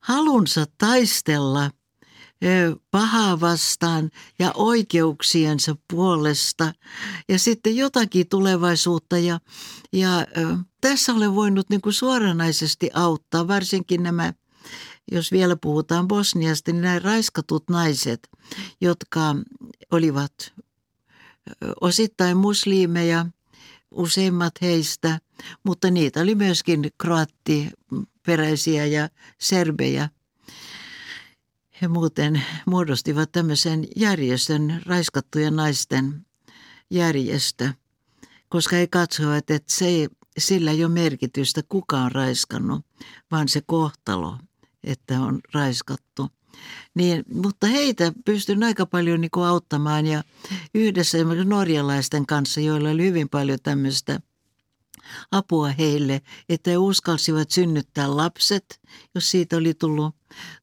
halunsa 0.00 0.66
taistella 0.78 1.70
pahaa 2.90 3.40
vastaan 3.40 4.10
ja 4.38 4.52
oikeuksiensa 4.54 5.76
puolesta 5.90 6.72
ja 7.28 7.38
sitten 7.38 7.76
jotakin 7.76 8.28
tulevaisuutta. 8.28 9.18
Ja, 9.18 9.40
ja 9.92 10.26
tässä 10.80 11.12
olen 11.12 11.34
voinut 11.34 11.70
niin 11.70 11.80
kuin 11.80 11.92
suoranaisesti 11.92 12.90
auttaa, 12.94 13.48
varsinkin 13.48 14.02
nämä 14.02 14.32
jos 15.12 15.32
vielä 15.32 15.56
puhutaan 15.56 16.08
Bosniasta, 16.08 16.72
niin 16.72 16.82
nämä 16.82 16.98
raiskatut 16.98 17.70
naiset, 17.70 18.28
jotka 18.80 19.34
olivat 19.90 20.52
osittain 21.80 22.36
muslimeja, 22.36 23.26
useimmat 23.90 24.52
heistä, 24.62 25.20
mutta 25.64 25.90
niitä 25.90 26.20
oli 26.20 26.34
myöskin 26.34 26.90
kroattiperäisiä 26.98 28.86
ja 28.86 29.08
serbejä. 29.38 30.08
He 31.82 31.88
muuten 31.88 32.42
muodostivat 32.66 33.32
tämmöisen 33.32 33.86
järjestön, 33.96 34.82
raiskattujen 34.86 35.56
naisten 35.56 36.26
järjestö, 36.90 37.72
koska 38.48 38.76
he 38.76 38.86
katsoivat, 38.86 39.50
että 39.50 39.72
se, 39.72 40.08
sillä 40.38 40.70
ei 40.70 40.84
ole 40.84 40.92
merkitystä, 40.92 41.62
kuka 41.68 41.98
on 41.98 42.12
raiskannut, 42.12 42.86
vaan 43.30 43.48
se 43.48 43.62
kohtalo– 43.66 44.38
että 44.84 45.20
on 45.20 45.40
raiskattu. 45.52 46.28
Niin, 46.94 47.24
mutta 47.34 47.66
heitä 47.66 48.12
pystyn 48.24 48.62
aika 48.62 48.86
paljon 48.86 49.20
niin 49.20 49.30
kuin 49.30 49.46
auttamaan 49.46 50.06
ja 50.06 50.22
yhdessä 50.74 51.18
norjalaisten 51.44 52.26
kanssa, 52.26 52.60
joilla 52.60 52.90
oli 52.90 53.02
hyvin 53.02 53.28
paljon 53.28 53.58
tämmöistä 53.62 54.20
apua 55.30 55.68
heille, 55.68 56.20
että 56.48 56.70
he 56.70 56.78
uskalsivat 56.78 57.50
synnyttää 57.50 58.16
lapset, 58.16 58.80
jos 59.14 59.30
siitä 59.30 59.56
oli 59.56 59.74
tullut, 59.74 60.16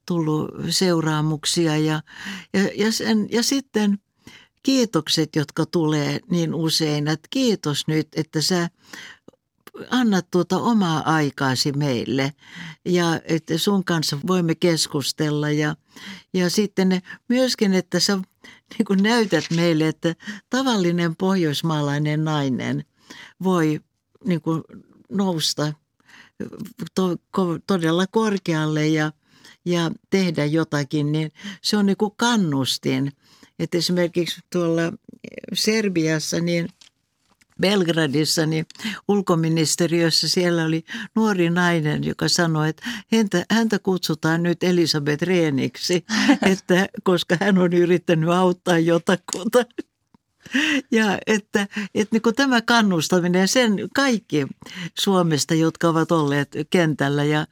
tullut 0.07 0.51
seuraamuksia. 0.69 1.77
Ja, 1.77 2.01
ja, 2.53 2.69
ja, 2.75 2.91
sen, 2.91 3.27
ja 3.31 3.43
sitten 3.43 3.99
kiitokset, 4.63 5.35
jotka 5.35 5.65
tulee 5.65 6.19
niin 6.29 6.53
usein, 6.53 7.07
että 7.07 7.27
kiitos 7.29 7.87
nyt, 7.87 8.07
että 8.15 8.41
sä 8.41 8.69
anna 9.89 10.21
tuota 10.21 10.57
omaa 10.57 11.15
aikaasi 11.15 11.71
meille. 11.71 12.33
Ja 12.85 13.19
että 13.23 13.57
sun 13.57 13.85
kanssa 13.85 14.17
voimme 14.27 14.55
keskustella. 14.55 15.49
Ja, 15.49 15.75
ja 16.33 16.49
sitten 16.49 17.01
myöskin, 17.29 17.73
että 17.73 17.99
sä 17.99 18.19
niin 18.77 18.85
kuin 18.85 19.03
näytät 19.03 19.45
meille, 19.55 19.87
että 19.87 20.15
tavallinen 20.49 21.15
pohjoismaalainen 21.15 22.23
nainen 22.23 22.85
voi 23.43 23.79
niin 24.25 24.41
kuin 24.41 24.63
nousta 25.11 25.73
to, 26.95 27.17
todella 27.67 28.07
korkealle 28.07 28.87
ja, 28.87 29.11
ja 29.65 29.91
tehdä 30.09 30.45
jotakin, 30.45 31.11
niin 31.11 31.31
se 31.61 31.77
on 31.77 31.85
niin 31.85 31.97
kuin 31.97 32.13
kannustin. 32.17 33.11
Että 33.59 33.77
esimerkiksi 33.77 34.41
tuolla 34.51 34.81
Serbiassa 35.53 36.39
niin 36.39 36.69
Belgradissa, 37.61 38.45
niin 38.45 38.65
ulkoministeriössä 39.07 40.29
siellä 40.29 40.65
oli 40.65 40.83
nuori 41.15 41.49
nainen, 41.49 42.03
joka 42.03 42.29
sanoi, 42.29 42.69
että 42.69 42.83
häntä, 43.11 43.45
häntä 43.51 43.79
kutsutaan 43.79 44.43
nyt 44.43 44.63
Elisabeth 44.63 45.23
Reeniksi, 45.23 46.05
että, 46.51 46.87
koska 47.03 47.37
hän 47.39 47.57
on 47.57 47.73
yrittänyt 47.73 48.29
auttaa 48.29 48.79
jotakuta. 48.79 49.65
Ja 50.91 51.17
että, 51.27 51.67
että 51.95 52.15
niin 52.15 52.21
kuin 52.21 52.35
tämä 52.35 52.61
kannustaminen, 52.61 53.47
sen 53.47 53.75
kaikki 53.95 54.47
Suomesta, 54.99 55.53
jotka 55.53 55.89
ovat 55.89 56.11
olleet 56.11 56.55
kentällä 56.69 57.23
ja 57.23 57.47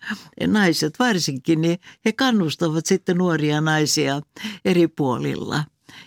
naiset 0.48 1.00
varsinkin, 1.00 1.62
niin 1.62 1.80
he 2.06 2.12
kannustavat 2.12 2.86
sitten 2.86 3.18
nuoria 3.18 3.62
naisia 3.62 4.22
eri 4.66 4.88
puolilla. 4.88 5.64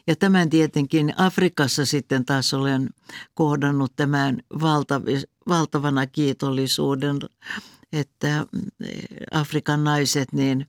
Ja 0.07 0.17
tämän 0.17 0.51
tietenkin 0.51 1.15
Afrikassa 1.17 1.87
sitten 1.87 2.25
taas 2.25 2.55
olen 2.55 2.91
kohdannut 3.35 3.93
tämän 3.97 4.43
valtavana 5.49 6.07
kiitollisuuden, 6.07 7.17
että 7.93 8.47
Afrikan 9.33 9.85
naiset 9.85 10.33
niin 10.33 10.67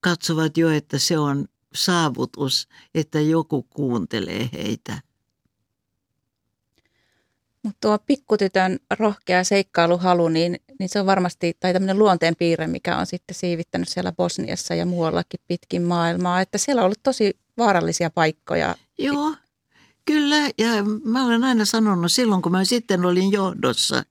katsovat 0.00 0.56
jo, 0.56 0.70
että 0.70 0.98
se 0.98 1.18
on 1.18 1.48
saavutus, 1.74 2.68
että 2.94 3.20
joku 3.20 3.62
kuuntelee 3.62 4.50
heitä. 4.52 5.02
Mutta 7.62 7.78
tuo 7.80 7.98
pikkutytön 7.98 8.78
rohkea 8.98 9.44
seikkailuhalu, 9.44 10.28
niin, 10.28 10.60
niin 10.82 10.88
se 10.88 11.00
on 11.00 11.06
varmasti, 11.06 11.56
tai 11.60 11.72
tämmöinen 11.72 11.98
luonteen 11.98 12.36
piirre, 12.36 12.66
mikä 12.66 12.96
on 12.96 13.06
sitten 13.06 13.34
siivittänyt 13.34 13.88
siellä 13.88 14.12
Bosniassa 14.12 14.74
ja 14.74 14.86
muuallakin 14.86 15.40
pitkin 15.48 15.82
maailmaa, 15.82 16.40
että 16.40 16.58
siellä 16.58 16.80
on 16.80 16.84
ollut 16.84 17.02
tosi 17.02 17.38
vaarallisia 17.58 18.10
paikkoja. 18.10 18.74
Joo, 18.98 19.34
kyllä. 20.04 20.50
Ja 20.58 20.84
mä 21.04 21.24
olen 21.24 21.44
aina 21.44 21.64
sanonut 21.64 22.12
silloin, 22.12 22.42
kun 22.42 22.52
mä 22.52 22.64
sitten 22.64 23.04
olin 23.04 23.32
johdossa, 23.32 24.04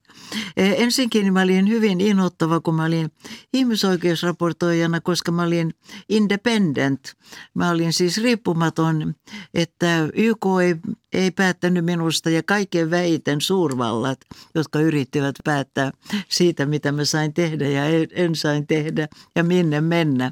Eh, 0.58 0.82
ensinkin 0.82 1.34
mä 1.34 1.42
olin 1.42 1.70
hyvin 1.70 2.02
inhottava, 2.02 2.60
kun 2.60 2.76
mä 2.76 2.86
olin 2.86 3.12
ihmisoikeusraportoijana, 3.54 5.02
koska 5.02 5.32
mä 5.32 5.44
olin 5.44 5.74
independent. 6.10 7.14
Mä 7.54 7.70
olin 7.70 7.94
siis 7.94 8.18
riippumaton, 8.18 9.16
että 9.54 10.10
YK 10.14 10.46
ei, 10.64 10.76
ei 11.14 11.32
päättänyt 11.32 11.86
minusta 11.86 12.30
ja 12.30 12.44
kaikkein 12.44 12.92
väiten 12.92 13.42
suurvallat, 13.42 14.20
jotka 14.56 14.80
yrittivät 14.80 15.36
päättää 15.44 15.92
siitä, 16.30 16.66
mitä 16.66 16.92
mä 16.92 17.06
sain 17.06 17.34
tehdä 17.34 17.68
ja 17.68 17.86
en, 17.86 18.08
en 18.12 18.36
sain 18.36 18.68
tehdä 18.68 19.08
ja 19.36 19.44
minne 19.44 19.82
mennä. 19.82 20.32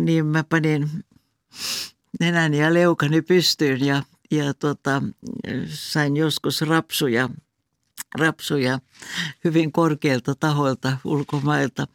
Niin 0.00 0.26
mä 0.26 0.44
panin 0.44 0.90
nenäni 2.20 2.58
ja 2.58 2.74
leukani 2.74 3.22
pystyyn 3.22 3.84
ja, 3.84 4.02
ja 4.36 4.54
tota, 4.54 5.02
sain 5.68 6.16
joskus 6.16 6.62
rapsuja– 6.62 7.28
rapsuja 8.18 8.80
hyvin 9.44 9.72
korkeilta 9.72 10.34
tahoilta 10.34 10.98
ulkomailta, 11.04 11.86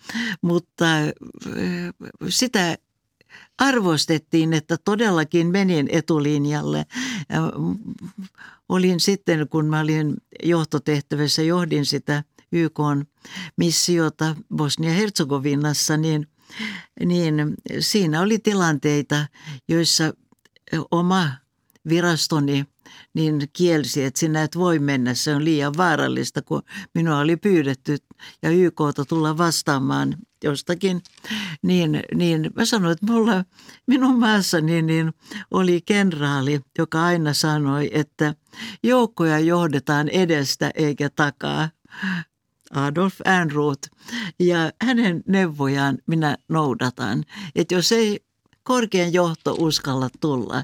mutta 0.41 0.85
sitä 2.29 2.77
arvostettiin, 3.57 4.53
että 4.53 4.77
todellakin 4.85 5.47
menin 5.47 5.89
etulinjalle. 5.91 6.85
Olin 8.69 8.99
sitten, 8.99 9.49
kun 9.49 9.65
mä 9.65 9.79
olin 9.79 10.13
johtotehtävässä, 10.43 11.41
johdin 11.41 11.85
sitä 11.85 12.23
YK 12.51 12.79
missiota 13.57 14.35
Bosnia-Herzegovinassa, 14.55 15.97
niin, 15.97 16.27
niin 17.05 17.35
siinä 17.79 18.21
oli 18.21 18.39
tilanteita, 18.39 19.27
joissa 19.67 20.13
oma 20.91 21.31
virastoni– 21.89 22.65
niin 23.13 23.49
kielsi, 23.53 24.03
että 24.03 24.19
sinä 24.19 24.43
et 24.43 24.57
voi 24.57 24.79
mennä, 24.79 25.13
se 25.13 25.35
on 25.35 25.45
liian 25.45 25.73
vaarallista, 25.77 26.41
kun 26.41 26.61
minua 26.95 27.19
oli 27.19 27.37
pyydetty 27.37 27.97
ja 28.41 28.49
YKta 28.49 29.05
tulla 29.07 29.37
vastaamaan 29.37 30.15
jostakin, 30.43 31.01
niin, 31.61 32.03
niin 32.15 32.51
mä 32.55 32.65
sanoin, 32.65 32.91
että 32.91 33.05
mulla, 33.13 33.45
minun 33.87 34.19
maassani 34.19 34.81
niin 34.81 35.13
oli 35.51 35.81
kenraali, 35.85 36.59
joka 36.77 37.03
aina 37.03 37.33
sanoi, 37.33 37.89
että 37.93 38.35
joukkoja 38.83 39.39
johdetaan 39.39 40.09
edestä 40.09 40.71
eikä 40.75 41.09
takaa. 41.09 41.69
Adolf 42.71 43.15
Ehrnroth. 43.25 43.89
Ja 44.39 44.71
hänen 44.81 45.23
neuvojaan 45.27 45.97
minä 46.07 46.37
noudatan. 46.49 47.23
Että 47.55 47.75
jos 47.75 47.91
ei 47.91 48.19
korkean 48.63 49.13
johto 49.13 49.55
uskalla 49.59 50.09
tulla, 50.19 50.63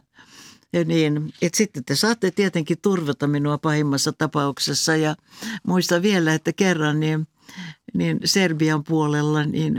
ja 0.76 0.84
niin, 0.84 1.34
että 1.42 1.58
sitten 1.58 1.86
te 1.86 1.96
saatte 1.96 2.32
tietenkin 2.32 2.78
turvata 2.82 3.28
minua 3.28 3.58
pahimmassa 3.58 4.14
tapauksessa. 4.14 4.96
Ja 4.96 5.16
muista 5.68 6.02
vielä, 6.02 6.34
että 6.34 6.54
kerran 6.54 7.00
niin, 7.00 7.28
niin 7.94 8.20
Serbian 8.26 8.84
puolella, 8.84 9.44
niin 9.44 9.78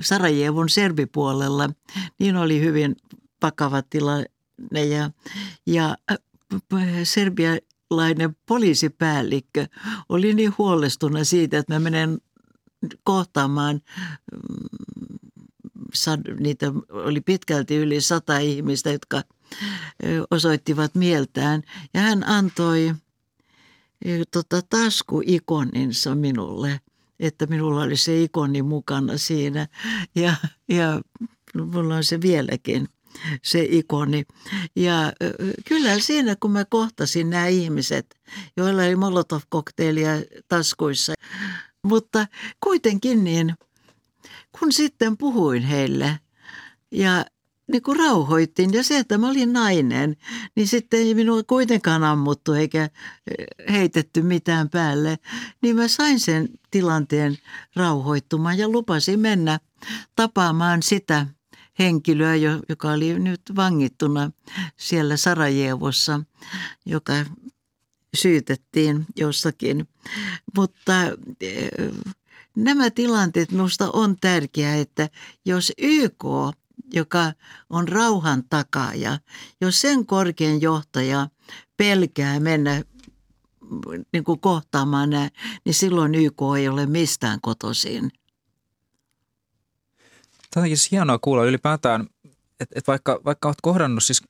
Sarajevon 0.00 0.68
serbipuolella, 0.68 1.70
niin 2.18 2.36
oli 2.36 2.60
hyvin 2.60 2.96
vakava 3.42 3.82
tilanne. 3.82 4.26
Ja, 4.72 5.10
ja 5.66 5.96
äh, 6.10 6.18
serbialainen 7.04 8.36
poliisipäällikkö 8.46 9.66
oli 10.08 10.34
niin 10.34 10.54
huolestunut 10.58 11.28
siitä, 11.28 11.58
että 11.58 11.74
mä 11.74 11.80
menen 11.80 12.18
kohtaamaan 13.04 13.80
mm, 14.32 14.86
niitä 16.40 16.72
oli 16.88 17.20
pitkälti 17.20 17.76
yli 17.76 18.00
sata 18.00 18.38
ihmistä, 18.38 18.90
jotka 18.92 19.22
osoittivat 20.30 20.94
mieltään. 20.94 21.62
Ja 21.94 22.00
hän 22.00 22.28
antoi 22.28 22.94
tota, 24.30 24.62
taskuikoninsa 24.70 26.14
minulle, 26.14 26.80
että 27.20 27.46
minulla 27.46 27.82
oli 27.82 27.96
se 27.96 28.22
ikoni 28.22 28.62
mukana 28.62 29.18
siinä. 29.18 29.68
Ja, 30.14 30.34
ja 30.68 31.00
mulla 31.54 31.96
on 31.96 32.04
se 32.04 32.20
vieläkin 32.20 32.88
se 33.42 33.66
ikoni. 33.70 34.24
Ja 34.76 35.12
kyllä 35.64 35.98
siinä, 35.98 36.36
kun 36.40 36.50
mä 36.50 36.64
kohtasin 36.64 37.30
nämä 37.30 37.46
ihmiset, 37.46 38.14
joilla 38.56 38.82
oli 38.82 38.96
Molotov-kokteilia 38.96 40.10
taskuissa, 40.48 41.12
mutta 41.82 42.26
kuitenkin 42.64 43.24
niin, 43.24 43.54
kun 44.58 44.72
sitten 44.72 45.16
puhuin 45.16 45.62
heille 45.62 46.18
ja 46.90 47.24
niin 47.72 47.82
kuin 47.82 47.98
rauhoittiin. 47.98 48.72
Ja 48.72 48.82
se, 48.82 48.98
että 48.98 49.18
mä 49.18 49.28
olin 49.28 49.52
nainen, 49.52 50.16
niin 50.54 50.68
sitten 50.68 51.00
ei 51.00 51.14
minua 51.14 51.42
kuitenkaan 51.42 52.04
ammuttu 52.04 52.52
eikä 52.52 52.84
eh, 52.84 53.46
heitetty 53.72 54.22
mitään 54.22 54.70
päälle. 54.70 55.18
Niin 55.62 55.76
mä 55.76 55.88
sain 55.88 56.20
sen 56.20 56.48
tilanteen 56.70 57.38
rauhoittumaan 57.76 58.58
ja 58.58 58.68
lupasin 58.68 59.20
mennä 59.20 59.60
tapaamaan 60.16 60.82
sitä 60.82 61.26
henkilöä, 61.78 62.34
joka 62.68 62.90
oli 62.90 63.18
nyt 63.18 63.40
vangittuna 63.56 64.30
siellä 64.76 65.16
Sarajevossa, 65.16 66.20
joka 66.86 67.12
syytettiin 68.16 69.06
jossakin. 69.16 69.88
Mutta 70.56 70.92
eh, 71.40 71.68
nämä 72.56 72.90
tilanteet 72.90 73.52
minusta 73.52 73.90
on 73.90 74.16
tärkeää, 74.20 74.76
että 74.76 75.08
jos 75.44 75.72
YK 75.78 76.24
joka 76.92 77.32
on 77.70 77.88
rauhan 77.88 78.44
takaaja, 78.50 79.18
jos 79.60 79.80
sen 79.80 80.06
korkein 80.06 80.60
johtaja 80.60 81.28
pelkää 81.76 82.40
mennä 82.40 82.82
niin 84.12 84.24
kuin 84.24 84.40
kohtaamaan 84.40 85.10
nämä, 85.10 85.30
niin 85.64 85.74
silloin 85.74 86.14
YK 86.14 86.42
ei 86.58 86.68
ole 86.68 86.86
mistään 86.86 87.40
kotoisin. 87.42 88.10
Tämä 90.50 90.62
on 90.62 90.68
siis 90.68 90.90
hienoa 90.90 91.18
kuulla 91.18 91.44
ylipäätään, 91.44 92.06
että, 92.60 92.74
että 92.78 92.92
vaikka, 92.92 93.20
vaikka 93.24 93.48
olet 93.48 93.60
kohdannut 93.62 94.04
siis 94.04 94.22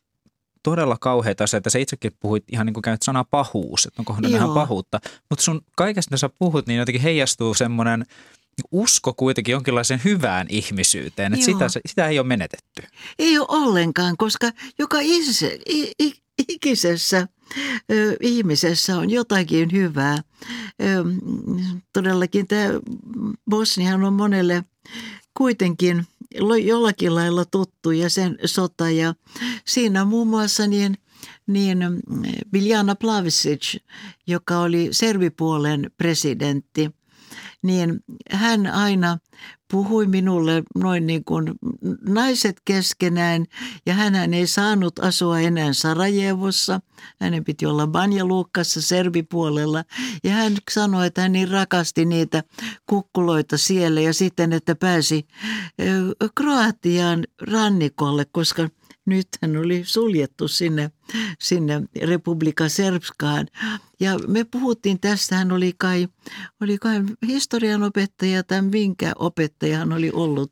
todella 0.63 0.97
kauheita 1.01 1.45
asioita. 1.45 1.71
Sä 1.71 1.79
itsekin 1.79 2.13
puhuit 2.21 2.45
ihan 2.53 2.67
niin 2.67 2.75
kuin 2.75 2.83
käyt 2.83 3.03
sanaa 3.03 3.25
pahuus, 3.25 3.87
että 3.87 4.03
on 4.03 4.05
kohdannut 4.05 4.33
ihan 4.33 4.55
pahuutta. 4.55 5.01
Mutta 5.31 5.43
sun 5.45 5.61
kaikesta, 5.77 6.11
mitä 6.11 6.21
sä 6.21 6.31
puhut, 6.39 6.67
niin 6.67 6.79
jotenkin 6.79 7.03
heijastuu 7.03 7.55
semmoinen– 7.55 8.07
usko 8.71 9.15
kuitenkin 9.15 9.53
jonkinlaiseen 9.53 10.01
hyvään 10.05 10.47
ihmisyyteen, 10.51 11.35
että 11.35 11.45
sitä, 11.45 11.67
sitä 11.87 12.09
ei 12.09 12.19
ole 12.19 12.27
menetetty. 12.27 12.83
Ei 13.19 13.39
ole 13.39 13.47
ollenkaan, 13.49 14.17
koska 14.17 14.51
joka 14.79 14.99
itse, 15.01 15.59
ikisessä 16.49 17.29
ö, 17.91 18.17
ihmisessä 18.21 18.99
on 18.99 19.11
jotakin 19.11 19.73
hyvää. 19.73 20.17
Ö, 20.83 21.05
todellakin 21.93 22.47
tämä 22.47 22.69
Bosniahan 23.51 24.05
on 24.05 24.13
monelle 24.13 24.65
kuitenkin 25.35 26.07
jollakin 26.65 27.15
lailla 27.15 27.45
tuttu 27.45 27.91
ja 27.91 28.11
sen 28.11 28.39
sota 28.45 28.91
ja 28.91 29.15
siinä 29.65 30.05
muun 30.05 30.29
muassa 30.29 30.67
niin 30.67 30.99
niin 31.47 31.79
Biljana 32.51 32.95
Plavisic, 32.95 33.77
joka 34.27 34.59
oli 34.59 34.89
servipuolen 34.91 35.91
presidentti– 35.99 36.91
niin 37.63 38.01
hän 38.31 38.67
aina 38.67 39.19
puhui 39.71 40.07
minulle 40.07 40.63
noin 40.75 41.07
niin 41.07 41.25
kuin 41.25 41.55
naiset 42.09 42.57
keskenään 42.65 43.45
ja 43.87 43.95
hän 43.95 44.35
ei 44.35 44.47
saanut 44.47 44.99
asua 44.99 45.41
enää 45.41 45.73
Sarajevossa. 45.73 46.81
Hänen 47.21 47.45
piti 47.45 47.67
olla 47.67 47.87
Banja 47.87 48.25
Luukkassa 48.25 48.83
serbipuolella 48.83 49.85
ja 50.25 50.31
hän 50.33 50.57
sanoi, 50.71 51.07
että 51.07 51.21
hän 51.21 51.33
niin 51.33 51.49
rakasti 51.49 52.05
niitä 52.05 52.43
kukkuloita 52.87 53.59
siellä 53.59 54.01
ja 54.01 54.15
sitten, 54.15 54.53
että 54.53 54.75
pääsi 54.75 55.27
Kroatiaan 56.35 57.25
rannikolle, 57.43 58.25
koska 58.33 58.69
nyt 59.07 59.29
hän 59.43 59.57
oli 59.57 59.83
suljettu 59.87 60.49
sinne, 60.49 60.91
sinne 61.39 61.83
Republika 62.03 62.69
Serbskaan. 62.69 63.47
Ja 64.01 64.19
me 64.27 64.45
puhuttiin 64.45 65.01
tästä, 65.01 65.37
hän 65.37 65.53
oli 65.53 65.75
kai, 65.79 66.09
oli 66.61 66.79
kai 66.79 67.03
historian 67.27 67.83
opettaja 67.83 68.43
tai 68.43 68.63
minkä 68.63 69.13
opettaja 69.19 69.79
hän 69.79 69.93
oli 69.93 70.11
ollut 70.11 70.51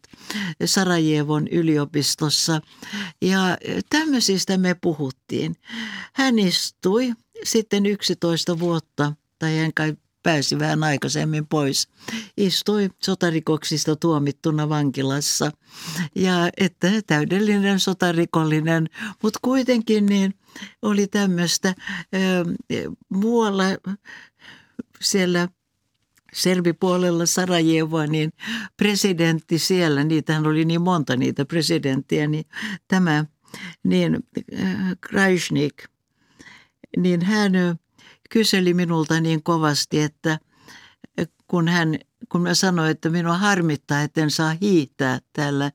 Sarajevon 0.65 1.49
yliopistossa. 1.49 2.61
Ja 3.23 3.59
tämmöisistä 3.91 4.59
me 4.59 4.75
puhuttiin. 4.75 5.57
Hän 6.13 6.39
istui 6.39 7.13
sitten 7.45 7.87
11 7.87 8.59
vuotta, 8.59 9.13
tai 9.39 9.59
hän 9.59 9.73
kai 9.75 9.97
pääsi 10.25 10.59
vähän 10.59 10.85
aikaisemmin 10.85 11.47
pois. 11.47 11.89
Istui 12.37 12.91
sotarikoksista 13.03 13.97
tuomittuna 13.97 14.69
vankilassa 14.69 15.53
ja 16.15 16.51
että 16.57 16.89
täydellinen 17.07 17.81
sotarikollinen, 17.81 18.89
mutta 19.23 19.39
kuitenkin 19.43 20.07
niin 20.07 20.35
oli 20.83 21.07
tämmöistä 21.07 21.75
muualla 23.09 23.65
siellä 25.01 25.49
Serbipuolella 26.35 27.27
Sarajevoa, 27.27 28.07
niin 28.07 28.33
presidentti 28.77 29.59
siellä, 29.59 30.05
niitähän 30.05 30.47
oli 30.47 30.65
niin 30.65 30.83
monta 30.83 31.17
niitä 31.17 31.45
presidenttiä, 31.45 32.27
niin 32.27 32.45
tämä, 32.89 33.25
niin 33.83 34.19
Krajšnik, 35.01 35.85
niin 36.97 37.23
hän 37.23 37.53
kyseli 38.35 38.75
minulta 38.75 39.21
niin 39.21 39.43
kovasti, 39.43 40.01
että 40.01 40.39
kun 41.47 41.69
hän 41.69 41.99
kun 42.33 42.43
mä 42.43 42.55
sanoin, 42.55 42.91
että 42.91 43.11
minua 43.11 43.39
harmittaa, 43.39 44.03
että 44.03 44.21
en 44.21 44.31
saa 44.31 44.57
hiihtää 44.61 45.19
täällä, 45.33 45.73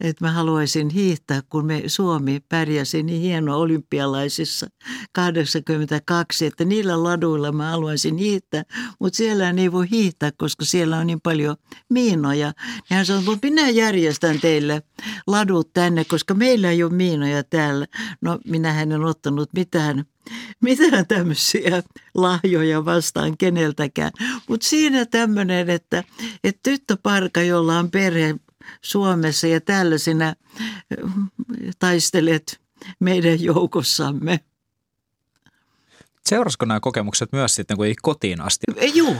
että 0.00 0.24
mä 0.24 0.32
haluaisin 0.32 0.90
hiihtää, 0.90 1.42
kun 1.48 1.66
me 1.66 1.82
Suomi 1.86 2.40
pärjäsi 2.48 3.02
niin 3.02 3.22
hieno 3.22 3.58
olympialaisissa 3.58 4.66
82, 5.12 6.46
että 6.46 6.64
niillä 6.64 7.02
laduilla 7.02 7.52
mä 7.52 7.70
haluaisin 7.70 8.16
hiihtää, 8.16 8.62
mutta 9.00 9.16
siellä 9.16 9.50
ei 9.50 9.72
voi 9.72 9.90
hiihtää, 9.90 10.32
koska 10.36 10.64
siellä 10.64 10.98
on 10.98 11.06
niin 11.06 11.20
paljon 11.20 11.56
miinoja. 11.90 12.52
Ja 12.90 12.96
hän 12.96 13.06
sanoi, 13.06 13.34
että 13.34 13.46
minä 13.46 13.68
järjestän 13.68 14.40
teille 14.40 14.82
ladut 15.26 15.72
tänne, 15.72 16.04
koska 16.04 16.34
meillä 16.34 16.70
ei 16.70 16.82
ole 16.82 16.92
miinoja 16.92 17.44
täällä. 17.44 17.86
No 18.20 18.38
minä 18.44 18.82
en 18.82 19.04
ottanut 19.04 19.50
mitään 19.52 20.04
mitään 20.62 21.06
tämmöisiä 21.06 21.82
lahjoja 22.14 22.84
vastaan 22.84 23.36
keneltäkään. 23.38 24.12
Mutta 24.48 24.66
siinä 24.66 25.06
tämmöinen, 25.06 25.70
että, 25.70 26.04
että 26.44 26.60
tyttöparka, 26.62 27.42
jolla 27.42 27.78
on 27.78 27.90
perhe 27.90 28.34
Suomessa 28.82 29.46
ja 29.46 29.60
täällä 29.60 29.98
sinä 29.98 30.36
taistelet 31.78 32.60
meidän 33.00 33.42
joukossamme. 33.42 34.40
Seurasiko 36.26 36.66
nämä 36.66 36.80
kokemukset 36.80 37.32
myös 37.32 37.54
sitten, 37.54 37.76
kun 37.76 37.86
ei 37.86 37.94
kotiin 38.02 38.40
asti? 38.40 38.66
Joo, 38.94 39.16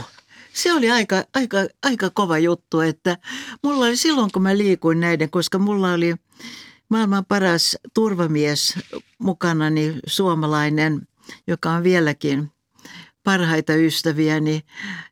se 0.53 0.73
oli 0.73 0.91
aika, 0.91 1.23
aika, 1.35 1.57
aika 1.83 2.09
kova 2.09 2.37
juttu, 2.37 2.79
että 2.79 3.17
mulla 3.63 3.85
oli 3.85 3.97
silloin, 3.97 4.31
kun 4.31 4.41
mä 4.41 4.57
liikuin 4.57 4.99
näiden, 4.99 5.29
koska 5.29 5.59
mulla 5.59 5.93
oli 5.93 6.15
maailman 6.89 7.25
paras 7.25 7.77
turvamies 7.93 8.79
mukanani, 9.19 9.95
suomalainen, 10.07 11.07
joka 11.47 11.71
on 11.71 11.83
vieläkin 11.83 12.51
parhaita 13.23 13.73
ystäviä, 13.73 14.39
niin, 14.39 14.61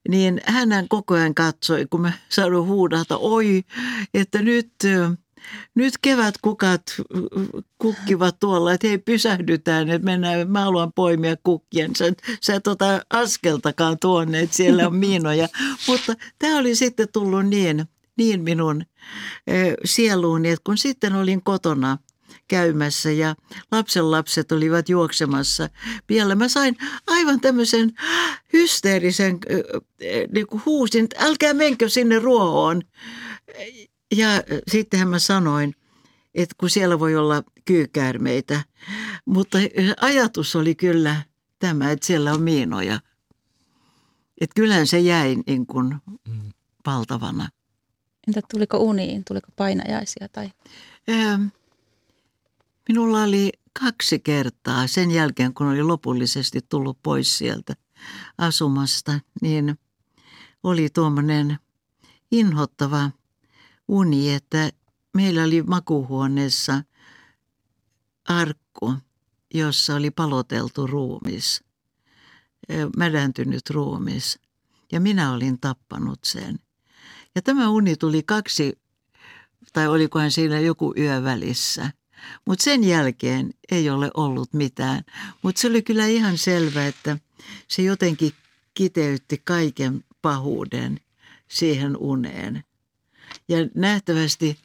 niin 0.09 0.41
hän 0.45 0.69
koko 0.89 1.13
ajan 1.13 1.35
katsoi, 1.35 1.85
kun 1.89 2.01
mä 2.01 2.11
sanoin 2.29 2.67
huudata, 2.67 3.17
oi, 3.17 3.63
että 4.13 4.41
nyt, 4.41 4.71
nyt 5.75 5.93
kevät 6.01 6.35
kukat 6.41 6.81
kukkivat 7.77 8.39
tuolla, 8.39 8.73
että 8.73 8.87
hei 8.87 8.97
pysähdytään, 8.97 9.89
että 9.89 10.05
mennään, 10.05 10.51
mä 10.51 10.61
haluan 10.61 10.93
poimia 10.93 11.35
kukkien. 11.43 11.95
Sä, 11.95 12.05
sä 12.41 12.55
et 12.55 12.67
ota 12.67 13.01
askeltakaan 13.09 13.97
tuonne, 14.01 14.39
että 14.39 14.55
siellä 14.55 14.87
on 14.87 14.95
miinoja. 14.95 15.47
Mutta 15.87 16.13
tämä 16.39 16.57
oli 16.57 16.75
sitten 16.75 17.07
tullut 17.13 17.45
niin, 17.45 17.85
niin 18.17 18.43
minun 18.43 18.85
sieluuni, 19.85 20.49
että 20.49 20.63
kun 20.63 20.77
sitten 20.77 21.15
olin 21.15 21.43
kotona– 21.43 21.97
käymässä 22.47 23.11
ja 23.11 23.35
lapsenlapset 23.71 24.51
olivat 24.51 24.89
juoksemassa 24.89 25.69
vielä. 26.09 26.35
Mä 26.35 26.47
sain 26.47 26.77
aivan 27.07 27.39
tämmöisen 27.39 27.93
hysteerisen 28.53 29.39
niin 30.31 30.47
kuin 30.47 30.61
huusin, 30.65 31.03
että 31.03 31.25
älkää 31.25 31.53
menkö 31.53 31.89
sinne 31.89 32.19
ruohoon. 32.19 32.81
Ja 34.15 34.27
sittenhän 34.71 35.07
mä 35.07 35.19
sanoin, 35.19 35.75
että 36.35 36.55
kun 36.59 36.69
siellä 36.69 36.99
voi 36.99 37.15
olla 37.15 37.43
kyykäärmeitä, 37.65 38.63
mutta 39.25 39.57
ajatus 40.01 40.55
oli 40.55 40.75
kyllä 40.75 41.15
tämä, 41.59 41.91
että 41.91 42.07
siellä 42.07 42.33
on 42.33 42.41
miinoja. 42.41 42.99
Että 44.41 44.53
kyllähän 44.55 44.87
se 44.87 44.99
jäi 44.99 45.35
niin 45.47 45.65
kuin 45.65 45.95
mm. 46.27 46.51
valtavana. 46.85 47.49
Entä 48.27 48.41
tuliko 48.51 48.77
uniin? 48.77 49.23
Tuliko 49.27 49.47
painajaisia? 49.55 50.29
Tai? 50.29 50.51
Minulla 52.89 53.23
oli 53.23 53.51
kaksi 53.81 54.19
kertaa 54.19 54.87
sen 54.87 55.11
jälkeen, 55.11 55.53
kun 55.53 55.67
oli 55.67 55.83
lopullisesti 55.83 56.59
tullut 56.69 56.99
pois 57.03 57.37
sieltä 57.37 57.73
asumasta, 58.37 59.19
niin 59.41 59.79
oli 60.63 60.89
tuommoinen 60.89 61.59
inhottava 62.31 63.11
uni, 63.87 64.33
että 64.33 64.69
meillä 65.13 65.43
oli 65.43 65.63
makuhuoneessa 65.63 66.83
arkku, 68.25 68.93
jossa 69.53 69.95
oli 69.95 70.11
paloteltu 70.11 70.87
ruumis, 70.87 71.63
mädäntynyt 72.97 73.69
ruumis. 73.69 74.39
Ja 74.91 74.99
minä 74.99 75.33
olin 75.33 75.59
tappanut 75.59 76.19
sen. 76.23 76.59
Ja 77.37 77.41
tämä 77.41 77.69
uni 77.69 77.95
tuli 77.95 78.23
kaksi, 78.23 78.79
tai 79.73 79.87
olikohan 79.87 80.31
siinä 80.31 80.59
joku 80.59 80.93
yö 80.97 81.23
välissä. 81.23 81.91
Mutta 82.45 82.63
sen 82.63 82.83
jälkeen 82.83 83.53
ei 83.71 83.89
ole 83.89 84.11
ollut 84.13 84.53
mitään. 84.53 85.03
Mutta 85.41 85.61
se 85.61 85.67
oli 85.67 85.81
kyllä 85.81 86.05
ihan 86.05 86.37
selvä, 86.37 86.87
että 86.87 87.17
se 87.67 87.81
jotenkin 87.81 88.31
kiteytti 88.73 89.41
kaiken 89.43 90.03
pahuuden 90.21 90.99
siihen 91.47 91.97
uneen. 91.97 92.63
Ja 93.49 93.57
nähtävästi, 93.75 94.57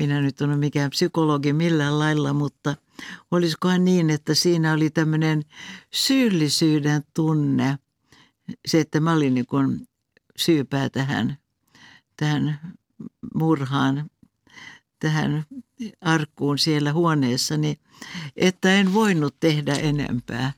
minä 0.00 0.20
nyt 0.20 0.40
en 0.40 0.48
ole 0.48 0.56
mikään 0.56 0.90
psykologi 0.90 1.52
millään 1.52 1.98
lailla, 1.98 2.32
mutta 2.32 2.76
olisikohan 3.30 3.84
niin, 3.84 4.10
että 4.10 4.34
siinä 4.34 4.72
oli 4.72 4.90
tämmöinen 4.90 5.42
syyllisyyden 5.92 7.04
tunne. 7.14 7.78
Se, 8.66 8.80
että 8.80 9.00
mä 9.00 9.12
olin 9.12 9.34
niin 9.34 9.86
syypää 10.36 10.88
tähän, 10.88 11.38
tähän 12.20 12.60
murhaan, 13.34 14.10
tähän 14.98 15.44
arkkuun 16.00 16.58
siellä 16.58 16.92
huoneessa, 16.92 17.56
niin 17.56 17.78
että 18.36 18.74
en 18.74 18.94
voinut 18.94 19.36
tehdä 19.40 19.74
enempää. 19.74 20.52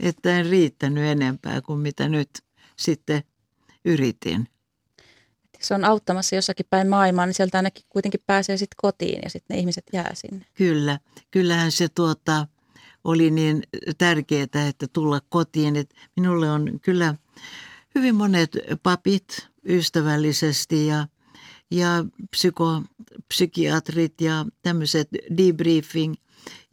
Että 0.00 0.38
en 0.38 0.46
riittänyt 0.46 1.04
enempää 1.04 1.60
kuin 1.60 1.80
mitä 1.80 2.08
nyt 2.08 2.30
sitten 2.76 3.22
yritin. 3.84 4.48
Se 5.60 5.74
on 5.74 5.84
auttamassa 5.84 6.34
jossakin 6.34 6.66
päin 6.70 6.88
maailmaa, 6.88 7.26
niin 7.26 7.34
sieltä 7.34 7.58
ainakin 7.58 7.84
kuitenkin 7.88 8.20
pääsee 8.26 8.56
sitten 8.56 8.76
kotiin 8.76 9.20
ja 9.22 9.30
sitten 9.30 9.54
ne 9.54 9.60
ihmiset 9.60 9.84
jää 9.92 10.14
sinne. 10.14 10.46
Kyllä, 10.54 10.98
kyllähän 11.30 11.72
se 11.72 11.88
tuota, 11.88 12.46
oli 13.04 13.30
niin 13.30 13.62
tärkeää, 13.98 14.68
että 14.68 14.86
tulla 14.92 15.20
kotiin. 15.28 15.76
Et 15.76 15.94
minulle 16.16 16.50
on 16.50 16.80
kyllä 16.82 17.14
hyvin 17.94 18.14
monet 18.14 18.50
papit 18.82 19.53
ystävällisesti 19.68 20.86
ja 20.86 21.06
ja 21.70 22.04
psyko, 22.30 22.82
psykiatrit 23.28 24.20
ja 24.20 24.46
tämmöiset 24.62 25.08
debriefing 25.36 26.14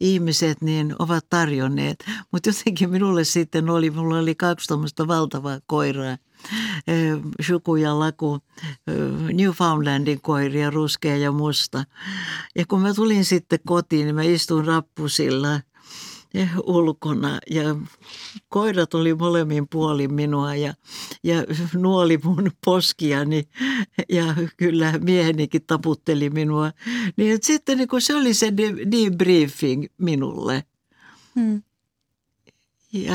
ihmiset 0.00 0.60
niin 0.60 0.94
ovat 0.98 1.26
tarjonneet. 1.30 2.04
Mutta 2.32 2.48
jotenkin 2.48 2.90
minulle 2.90 3.24
sitten 3.24 3.70
oli, 3.70 3.90
mulla 3.90 4.18
oli 4.18 4.34
kaksi 4.34 4.68
tuommoista 4.68 5.08
valtavaa 5.08 5.60
koiraa, 5.66 6.16
Shuku 7.42 7.76
ja 7.76 7.98
Laku, 7.98 8.38
Newfoundlandin 9.32 10.20
koiria, 10.20 10.70
ruskea 10.70 11.16
ja 11.16 11.32
musta. 11.32 11.84
Ja 12.56 12.66
kun 12.66 12.80
mä 12.80 12.94
tulin 12.94 13.24
sitten 13.24 13.58
kotiin, 13.66 14.04
niin 14.04 14.14
mä 14.14 14.22
istuin 14.22 14.66
rappusilla 14.66 15.60
ulkona 16.66 17.38
ja 17.50 17.76
koirat 18.48 18.94
oli 18.94 19.14
molemmin 19.14 19.68
puolin 19.68 20.14
minua 20.14 20.54
ja, 20.54 20.74
ja 21.22 21.36
nuoli 21.74 22.18
mun 22.24 22.50
poskiani 22.64 23.48
ja 24.08 24.34
kyllä 24.56 24.98
miehenikin 24.98 25.62
taputteli 25.66 26.30
minua. 26.30 26.72
Niin 27.16 27.34
että 27.34 27.46
sitten 27.46 27.78
niin 27.78 27.88
se 27.98 28.16
oli 28.16 28.34
se 28.34 28.52
debriefing 28.90 29.84
minulle. 29.98 30.64
Hmm. 31.34 31.62
Ja 32.92 33.14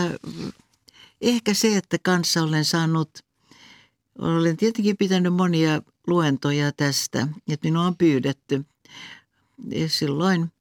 ehkä 1.21 1.53
se, 1.53 1.77
että 1.77 1.97
kanssa 2.03 2.43
olen 2.43 2.65
saanut, 2.65 3.09
olen 4.19 4.57
tietenkin 4.57 4.97
pitänyt 4.97 5.33
monia 5.33 5.81
luentoja 6.07 6.71
tästä, 6.71 7.27
että 7.47 7.67
minua 7.67 7.85
on 7.85 7.97
pyydetty. 7.97 8.65
Ja 9.69 9.89
silloin 9.89 10.51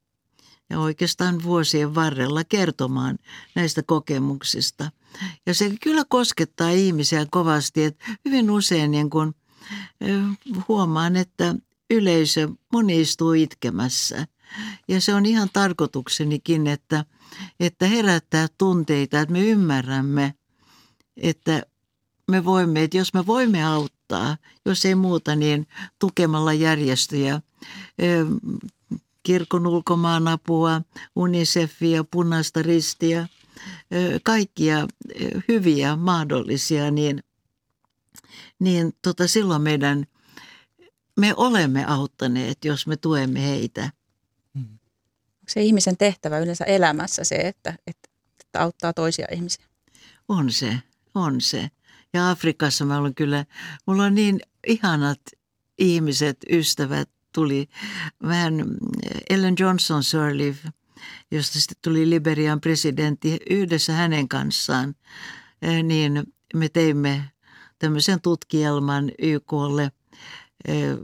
ja 0.71 0.81
oikeastaan 0.81 1.43
vuosien 1.43 1.95
varrella 1.95 2.45
kertomaan 2.45 3.19
näistä 3.55 3.83
kokemuksista. 3.83 4.91
Ja 5.47 5.55
se 5.55 5.73
kyllä 5.83 6.03
koskettaa 6.09 6.71
ihmisiä 6.71 7.27
kovasti, 7.31 7.85
että 7.85 8.05
hyvin 8.25 8.51
usein 8.51 8.91
niin 8.91 9.11
kun, 9.11 9.35
huomaan, 10.69 11.17
että 11.17 11.55
yleisö 11.91 12.49
moni 12.73 13.01
istuu 13.01 13.33
itkemässä. 13.33 14.27
Ja 14.89 15.01
se 15.01 15.15
on 15.15 15.27
ihan 15.27 15.49
tarkoituksenikin, 15.53 16.67
että, 16.67 17.05
että 17.61 17.87
herättää 17.87 18.47
tunteita, 18.59 19.21
että 19.21 19.33
me 19.33 19.41
ymmärrämme, 19.41 20.35
että 21.17 21.63
me 22.31 22.45
voimme, 22.45 22.83
että 22.83 22.97
jos 22.97 23.15
me 23.15 23.27
voimme 23.27 23.65
auttaa, 23.65 24.37
jos 24.65 24.85
ei 24.85 24.95
muuta, 24.95 25.37
niin 25.37 25.67
tukemalla 25.99 26.53
järjestöjä, 26.53 27.41
kirkon 29.27 29.67
ulkomaanapua, 29.67 30.83
UNICEFia, 31.17 32.05
punaista 32.05 32.63
ristiä, 32.63 33.29
kaikkia 34.23 34.89
hyviä 35.49 35.97
mahdollisia, 35.97 36.91
niin, 36.91 37.23
niin 38.59 38.93
tota 39.03 39.29
silloin 39.29 39.63
meidän, 39.63 40.07
me 41.17 41.35
olemme 41.37 41.85
auttaneet, 41.85 42.65
jos 42.65 42.87
me 42.87 42.97
tuemme 42.97 43.43
heitä. 43.43 43.91
Onko 44.57 45.49
se 45.49 45.63
ihmisen 45.63 45.97
tehtävä 45.97 46.39
yleensä 46.39 46.65
elämässä 46.65 47.25
se, 47.25 47.35
että, 47.35 47.75
että, 47.87 48.09
että 48.41 48.61
auttaa 48.61 48.93
toisia 48.93 49.27
ihmisiä? 49.33 49.65
On 50.29 50.53
se, 50.53 50.79
on 51.15 51.41
se. 51.41 51.71
Ja 52.13 52.31
Afrikassa 52.31 52.85
mä 52.85 52.99
olen 52.99 53.15
kyllä, 53.15 53.45
mulla 53.87 54.05
on 54.05 54.15
niin 54.15 54.41
ihanat 54.67 55.21
ihmiset, 55.79 56.37
ystävät, 56.51 57.16
tuli 57.37 57.69
vähän 58.23 58.55
Ellen 59.31 59.55
Johnson 59.59 60.03
Sirleaf, 60.05 60.57
josta 61.31 61.61
sitten 61.61 61.77
tuli 61.83 62.11
Liberian 62.11 62.61
presidentti 62.61 63.37
yhdessä 63.51 63.93
hänen 63.93 64.29
kanssaan, 64.29 64.95
eh, 65.63 65.83
niin 65.83 66.25
me 66.55 66.69
teimme 66.69 67.31
tämmöisen 67.79 68.21
tutkielman 68.21 69.11
YKlle 69.19 69.93
eh, 70.65 70.97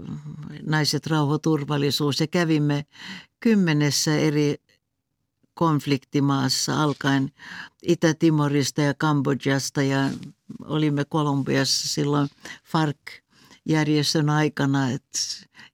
naiset, 0.66 1.06
rauha, 1.06 1.38
turvallisuus 1.38 2.20
ja 2.20 2.26
kävimme 2.26 2.84
kymmenessä 3.40 4.16
eri 4.16 4.56
konfliktimaassa 5.54 6.82
alkaen 6.82 7.32
Itä-Timorista 7.82 8.80
ja 8.80 8.94
Kambodjasta 8.94 9.82
ja 9.82 10.10
olimme 10.64 11.04
Kolumbiassa 11.04 11.88
silloin 11.88 12.28
FARC-järjestön 12.64 14.30
aikana, 14.30 14.90
että 14.90 15.18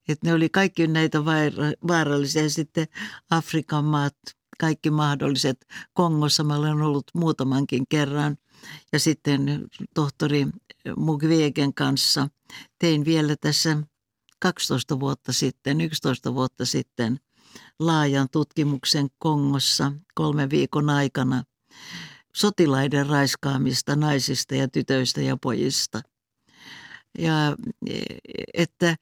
että 0.09 0.27
ne 0.27 0.35
oli 0.35 0.49
kaikki 0.49 0.87
näitä 0.87 1.25
vaarallisia. 1.89 2.43
Ja 2.43 2.51
sitten 2.51 2.87
Afrikan 3.31 3.85
maat, 3.85 4.17
kaikki 4.61 4.91
mahdolliset. 4.91 5.67
Kongossa 5.93 6.45
mä 6.45 6.57
olen 6.57 6.83
ollut 6.83 7.05
muutamankin 7.15 7.85
kerran. 7.89 8.37
Ja 8.93 8.99
sitten 9.01 9.67
tohtori 9.95 10.47
Mugwegen 10.97 11.75
kanssa 11.75 12.29
tein 12.79 13.05
vielä 13.05 13.37
tässä 13.41 13.77
12 14.41 15.01
vuotta 15.01 15.33
sitten, 15.33 15.81
11 15.81 16.35
vuotta 16.35 16.67
sitten 16.67 17.21
laajan 17.79 18.29
tutkimuksen 18.33 19.09
Kongossa 19.19 19.93
kolmen 20.15 20.51
viikon 20.51 20.91
aikana 20.91 21.43
sotilaiden 22.35 23.07
raiskaamista 23.07 23.97
naisista 23.97 24.55
ja 24.55 24.69
tytöistä 24.69 25.21
ja 25.21 25.37
pojista. 25.43 26.01
Ja 27.19 27.57
että 28.55 28.97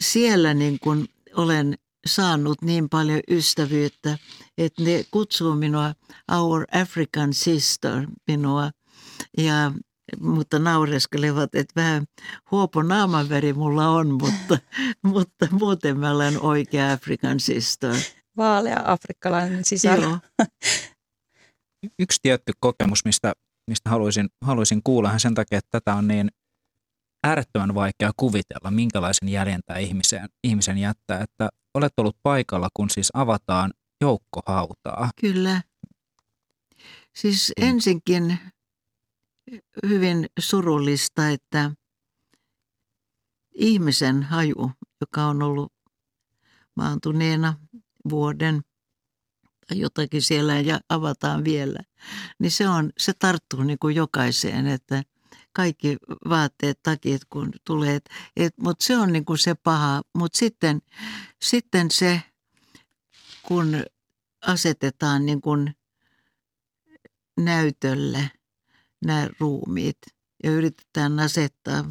siellä 0.00 0.54
niin 0.54 0.78
kuin 0.78 1.06
olen 1.36 1.74
saanut 2.06 2.62
niin 2.62 2.88
paljon 2.88 3.20
ystävyyttä, 3.30 4.18
että 4.58 4.82
ne 4.82 5.04
kutsuu 5.10 5.54
minua 5.54 5.94
Our 6.32 6.64
African 6.72 7.34
Sister 7.34 8.06
minua. 8.28 8.70
Ja, 9.38 9.72
mutta 10.20 10.58
naureskelevat, 10.58 11.54
että 11.54 11.80
vähän 11.80 12.04
huopo 12.50 12.82
naamanväri 12.82 13.52
mulla 13.52 13.88
on, 13.88 14.10
mutta, 14.10 14.58
mutta 15.12 15.48
muuten 15.50 15.98
mä 15.98 16.10
olen 16.10 16.40
oikea 16.40 16.92
African 16.92 17.40
Sister. 17.40 17.94
Vaalea 18.36 18.82
afrikkalainen 18.84 19.64
sisar. 19.64 20.00
Joo. 20.00 20.18
Yksi 21.98 22.18
tietty 22.22 22.52
kokemus, 22.60 23.04
mistä, 23.04 23.32
mistä 23.70 23.90
haluaisin, 23.90 24.28
haluaisin 24.44 24.80
kuulla 24.84 25.18
sen 25.18 25.34
takia, 25.34 25.58
että 25.58 25.80
tätä 25.80 25.94
on 25.94 26.08
niin 26.08 26.28
äärettömän 27.24 27.74
vaikea 27.74 28.10
kuvitella, 28.16 28.70
minkälaisen 28.70 29.28
jäljen 29.28 29.60
tämä 29.66 29.78
ihmisen, 29.78 30.28
ihmisen 30.44 30.78
jättää. 30.78 31.20
Että 31.20 31.48
olet 31.74 31.92
ollut 31.96 32.16
paikalla, 32.22 32.68
kun 32.74 32.90
siis 32.90 33.10
avataan 33.14 33.72
joukkohautaa. 34.00 35.10
Kyllä. 35.20 35.62
Siis 37.16 37.52
mm. 37.60 37.68
ensinkin 37.68 38.38
hyvin 39.88 40.26
surullista, 40.38 41.28
että 41.28 41.70
ihmisen 43.54 44.22
haju, 44.22 44.72
joka 45.00 45.24
on 45.24 45.42
ollut 45.42 45.72
maantuneena 46.76 47.54
vuoden 48.10 48.62
tai 49.68 49.78
jotakin 49.78 50.22
siellä 50.22 50.60
ja 50.60 50.80
avataan 50.88 51.44
vielä, 51.44 51.78
niin 52.38 52.50
se, 52.50 52.68
on, 52.68 52.90
se 52.98 53.12
tarttuu 53.18 53.62
niin 53.62 53.78
kuin 53.80 53.96
jokaiseen, 53.96 54.66
että– 54.66 55.02
kaikki 55.54 55.96
vaatteet, 56.28 56.82
takit, 56.82 57.22
kun 57.30 57.50
tulee. 57.64 58.00
Mutta 58.60 58.84
se 58.84 58.96
on 58.96 59.12
niinku 59.12 59.36
se 59.36 59.54
paha. 59.54 60.02
Mutta 60.14 60.38
sitten, 60.38 60.82
sitten 61.42 61.90
se, 61.90 62.22
kun 63.42 63.82
asetetaan 64.46 65.26
niin 65.26 65.40
kuin 65.40 65.74
näytölle 67.40 68.30
nämä 69.04 69.28
ruumiit 69.40 69.98
ja 70.44 70.50
yritetään 70.50 71.20
asettaa. 71.20 71.84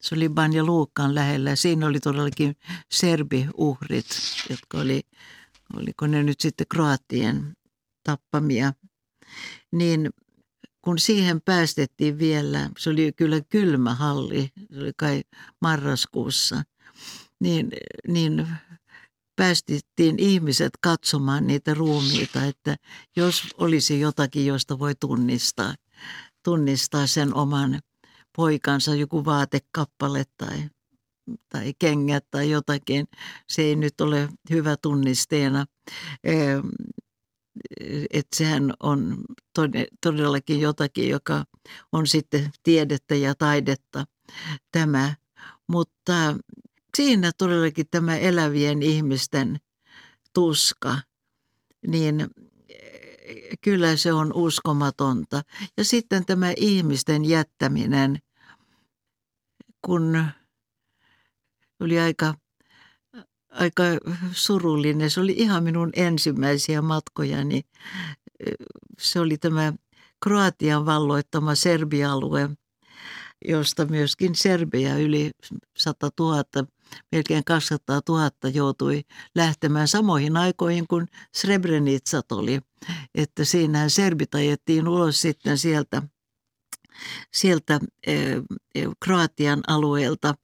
Se 0.00 0.14
oli 0.14 0.28
Banja 0.28 0.64
Luukkaan 0.64 1.14
lähellä. 1.14 1.56
Siinä 1.56 1.86
oli 1.86 2.00
todellakin 2.00 2.56
serbiuhrit, 2.90 4.06
jotka 4.50 4.78
oli, 4.78 5.02
oliko 5.76 6.06
ne 6.06 6.22
nyt 6.22 6.40
sitten 6.40 6.66
kroatien 6.70 7.56
tappamia. 8.04 8.72
Niin 9.72 10.10
kun 10.88 10.98
siihen 10.98 11.40
päästettiin 11.40 12.18
vielä, 12.18 12.70
se 12.78 12.90
oli 12.90 13.12
kyllä 13.16 13.40
kylmä 13.48 13.94
halli, 13.94 14.52
se 14.72 14.80
oli 14.80 14.92
kai 14.96 15.22
marraskuussa, 15.60 16.62
niin, 17.40 17.70
niin 18.06 18.48
päästettiin 19.36 20.18
ihmiset 20.18 20.72
katsomaan 20.80 21.46
niitä 21.46 21.74
ruumiita, 21.74 22.44
että 22.44 22.76
jos 23.16 23.42
olisi 23.58 24.00
jotakin, 24.00 24.46
josta 24.46 24.78
voi 24.78 24.94
tunnistaa, 25.00 25.74
tunnistaa 26.44 27.06
sen 27.06 27.34
oman 27.34 27.80
poikansa, 28.36 28.94
joku 28.94 29.24
vaatekappale 29.24 30.24
tai, 30.36 30.68
tai 31.48 31.74
kengät 31.78 32.24
tai 32.30 32.50
jotakin, 32.50 33.06
se 33.48 33.62
ei 33.62 33.76
nyt 33.76 34.00
ole 34.00 34.28
hyvä 34.50 34.76
tunnisteena 34.82 35.66
että 38.10 38.36
sehän 38.36 38.72
on 38.80 39.24
todellakin 40.02 40.60
jotakin, 40.60 41.08
joka 41.08 41.44
on 41.92 42.06
sitten 42.06 42.50
tiedettä 42.62 43.14
ja 43.14 43.34
taidetta 43.34 44.04
tämä. 44.72 45.14
Mutta 45.66 46.36
siinä 46.96 47.32
todellakin 47.38 47.86
tämä 47.90 48.16
elävien 48.16 48.82
ihmisten 48.82 49.60
tuska, 50.34 50.98
niin 51.86 52.26
kyllä 53.60 53.96
se 53.96 54.12
on 54.12 54.32
uskomatonta. 54.34 55.42
Ja 55.76 55.84
sitten 55.84 56.26
tämä 56.26 56.52
ihmisten 56.56 57.24
jättäminen, 57.24 58.18
kun 59.86 60.24
oli 61.80 61.98
aika 61.98 62.34
aika 63.50 63.82
surullinen. 64.32 65.10
Se 65.10 65.20
oli 65.20 65.34
ihan 65.36 65.64
minun 65.64 65.90
ensimmäisiä 65.96 66.82
matkojani. 66.82 67.62
Se 68.98 69.20
oli 69.20 69.38
tämä 69.38 69.72
Kroatian 70.22 70.86
valloittama 70.86 71.54
Serbia-alue, 71.54 72.50
josta 73.48 73.86
myöskin 73.86 74.34
Serbia 74.34 74.96
yli 74.98 75.30
100 75.76 76.10
000, 76.20 76.44
melkein 77.12 77.44
200 77.44 78.00
000 78.08 78.30
joutui 78.54 79.02
lähtemään 79.34 79.88
samoihin 79.88 80.36
aikoihin, 80.36 80.86
kun 80.88 81.06
Srebrenitsat 81.34 82.32
oli 82.32 82.60
että 83.14 83.44
siinähän 83.44 83.90
serbit 83.90 84.34
ajettiin 84.34 84.88
ulos 84.88 85.20
sitten 85.20 85.58
sieltä, 85.58 86.02
sieltä 87.32 87.80
Kroatian 89.00 89.60
alueelta. 89.66 90.34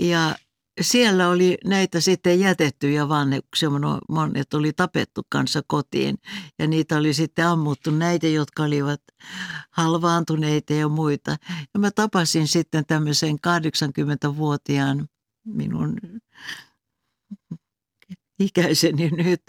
Ja 0.00 0.34
siellä 0.80 1.28
oli 1.28 1.58
näitä 1.64 2.00
sitten 2.00 2.40
jätettyjä 2.40 3.08
vanhuksia, 3.08 3.68
monet 4.08 4.54
oli 4.54 4.72
tapettu 4.72 5.22
kanssa 5.28 5.62
kotiin 5.66 6.18
ja 6.58 6.66
niitä 6.66 6.96
oli 6.96 7.14
sitten 7.14 7.46
ammuttu 7.46 7.90
näitä, 7.90 8.26
jotka 8.26 8.62
olivat 8.62 9.00
halvaantuneita 9.70 10.72
ja 10.72 10.88
muita. 10.88 11.36
Ja 11.74 11.80
mä 11.80 11.90
tapasin 11.90 12.48
sitten 12.48 12.86
tämmöisen 12.86 13.36
80-vuotiaan 13.46 15.08
minun 15.44 15.96
ikäiseni 18.44 19.10
nyt 19.10 19.42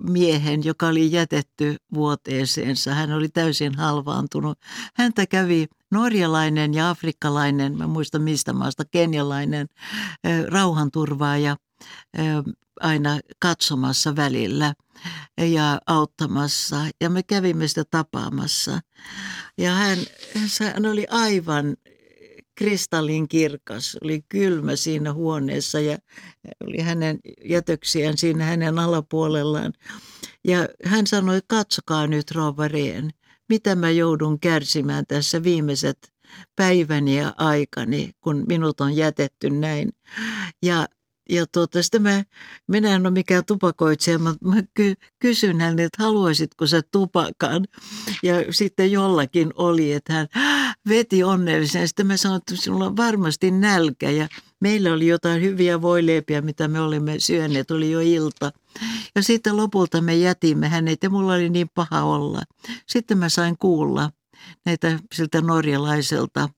miehen, 0.00 0.64
joka 0.64 0.86
oli 0.86 1.12
jätetty 1.12 1.76
vuoteeseensa. 1.94 2.94
Hän 2.94 3.12
oli 3.12 3.28
täysin 3.28 3.74
halvaantunut. 3.74 4.58
Häntä 4.94 5.26
kävi 5.26 5.66
norjalainen 5.90 6.74
ja 6.74 6.90
afrikkalainen, 6.90 7.78
mä 7.78 7.86
muistan 7.86 8.22
mistä 8.22 8.52
maasta, 8.52 8.84
kenialainen 8.84 9.66
rauhanturvaaja 10.48 11.56
aina 12.80 13.20
katsomassa 13.38 14.16
välillä 14.16 14.74
ja 15.38 15.78
auttamassa. 15.86 16.76
Ja 17.00 17.10
me 17.10 17.22
kävimme 17.22 17.68
sitä 17.68 17.84
tapaamassa. 17.90 18.80
Ja 19.58 19.72
hän, 19.72 19.98
hän 20.74 20.86
oli 20.86 21.06
aivan 21.10 21.76
kristallin 22.58 23.28
kirkas, 23.28 23.96
oli 24.04 24.22
kylmä 24.28 24.76
siinä 24.76 25.12
huoneessa 25.12 25.80
ja 25.80 25.98
oli 26.64 26.78
hänen 26.78 27.18
jätöksiään 27.44 28.18
siinä 28.18 28.44
hänen 28.44 28.78
alapuolellaan. 28.78 29.72
Ja 30.44 30.68
hän 30.84 31.06
sanoi, 31.06 31.40
katsokaa 31.46 32.06
nyt 32.06 32.30
rouva 32.30 32.68
Reen, 32.68 33.10
mitä 33.48 33.74
mä 33.74 33.90
joudun 33.90 34.40
kärsimään 34.40 35.04
tässä 35.06 35.42
viimeiset 35.42 36.12
päiväni 36.56 37.18
ja 37.18 37.34
aikani, 37.36 38.10
kun 38.20 38.44
minut 38.48 38.80
on 38.80 38.96
jätetty 38.96 39.50
näin. 39.50 39.92
Ja 40.62 40.86
ja 41.28 41.46
tuota, 41.46 41.82
sitten 41.82 42.02
mä, 42.02 42.24
minä 42.68 42.94
en 42.94 43.06
ole 43.06 43.10
mikään 43.10 43.44
tupakoitsija, 43.44 44.18
mutta 44.18 44.46
mä 44.48 44.62
ky, 44.74 44.94
kysyn 45.18 45.60
hänelle, 45.60 45.84
että 45.84 46.02
haluaisitko 46.02 46.66
sä 46.66 46.82
tupakan. 46.92 47.64
Ja 48.22 48.34
sitten 48.50 48.92
jollakin 48.92 49.52
oli, 49.56 49.92
että 49.92 50.12
hän 50.12 50.26
veti 50.88 51.24
onnellisen. 51.24 51.88
Sitten 51.88 52.06
mä 52.06 52.16
sanoin, 52.16 52.38
että 52.38 52.56
sinulla 52.56 52.86
on 52.86 52.96
varmasti 52.96 53.50
nälkä 53.50 54.10
ja 54.10 54.28
meillä 54.60 54.92
oli 54.92 55.06
jotain 55.06 55.42
hyviä 55.42 55.82
voileipiä, 55.82 56.40
mitä 56.40 56.68
me 56.68 56.80
olimme 56.80 57.18
syöneet, 57.18 57.70
oli 57.70 57.90
jo 57.90 58.00
ilta. 58.00 58.52
Ja 59.14 59.22
sitten 59.22 59.56
lopulta 59.56 60.00
me 60.00 60.16
jätimme 60.16 60.68
hänet 60.68 61.02
ja 61.02 61.10
mulla 61.10 61.34
oli 61.34 61.50
niin 61.50 61.68
paha 61.74 62.02
olla. 62.02 62.42
Sitten 62.86 63.18
mä 63.18 63.28
sain 63.28 63.58
kuulla 63.58 64.10
näitä 64.64 64.98
siltä 65.14 65.40
norjalaiselta 65.40 66.48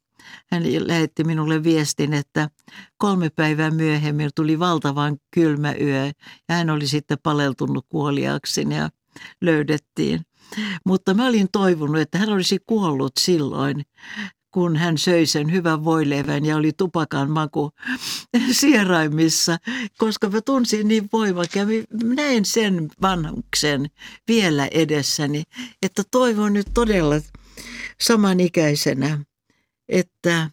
hän 0.52 0.62
lähetti 0.88 1.24
minulle 1.24 1.64
viestin, 1.64 2.14
että 2.14 2.50
kolme 2.98 3.30
päivää 3.30 3.70
myöhemmin 3.70 4.30
tuli 4.36 4.58
valtavan 4.58 5.16
kylmä 5.30 5.74
yö 5.80 6.06
ja 6.48 6.54
hän 6.54 6.70
oli 6.70 6.86
sitten 6.86 7.18
paleltunut 7.22 7.86
kuoliaksi 7.88 8.66
ja 8.70 8.90
löydettiin. 9.40 10.20
Mutta 10.86 11.14
mä 11.14 11.26
olin 11.26 11.48
toivonut, 11.52 12.00
että 12.00 12.18
hän 12.18 12.28
olisi 12.28 12.58
kuollut 12.66 13.12
silloin, 13.20 13.84
kun 14.50 14.76
hän 14.76 14.98
söi 14.98 15.26
sen 15.26 15.52
hyvän 15.52 15.84
voileivän 15.84 16.44
ja 16.44 16.56
oli 16.56 16.72
tupakan 16.72 17.30
maku 17.30 17.70
sieraimissa, 18.60 19.58
koska 19.98 20.28
mä 20.28 20.40
tunsin 20.40 20.88
niin 20.88 21.08
voimakkaan. 21.12 21.68
Näin 22.02 22.44
sen 22.44 22.88
vanhuksen 23.02 23.90
vielä 24.28 24.66
edessäni, 24.66 25.42
että 25.82 26.02
toivon 26.10 26.52
nyt 26.52 26.66
todella 26.74 27.20
samanikäisenä, 28.00 29.18
että 29.90 30.50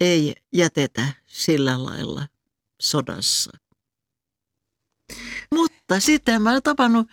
ei 0.00 0.34
jätetä 0.52 1.06
sillä 1.26 1.84
lailla 1.84 2.26
sodassa. 2.82 3.50
Mutta 5.54 6.00
sitten 6.00 6.42
mä 6.42 6.50
olen 6.50 6.62
tapannut 6.62 7.06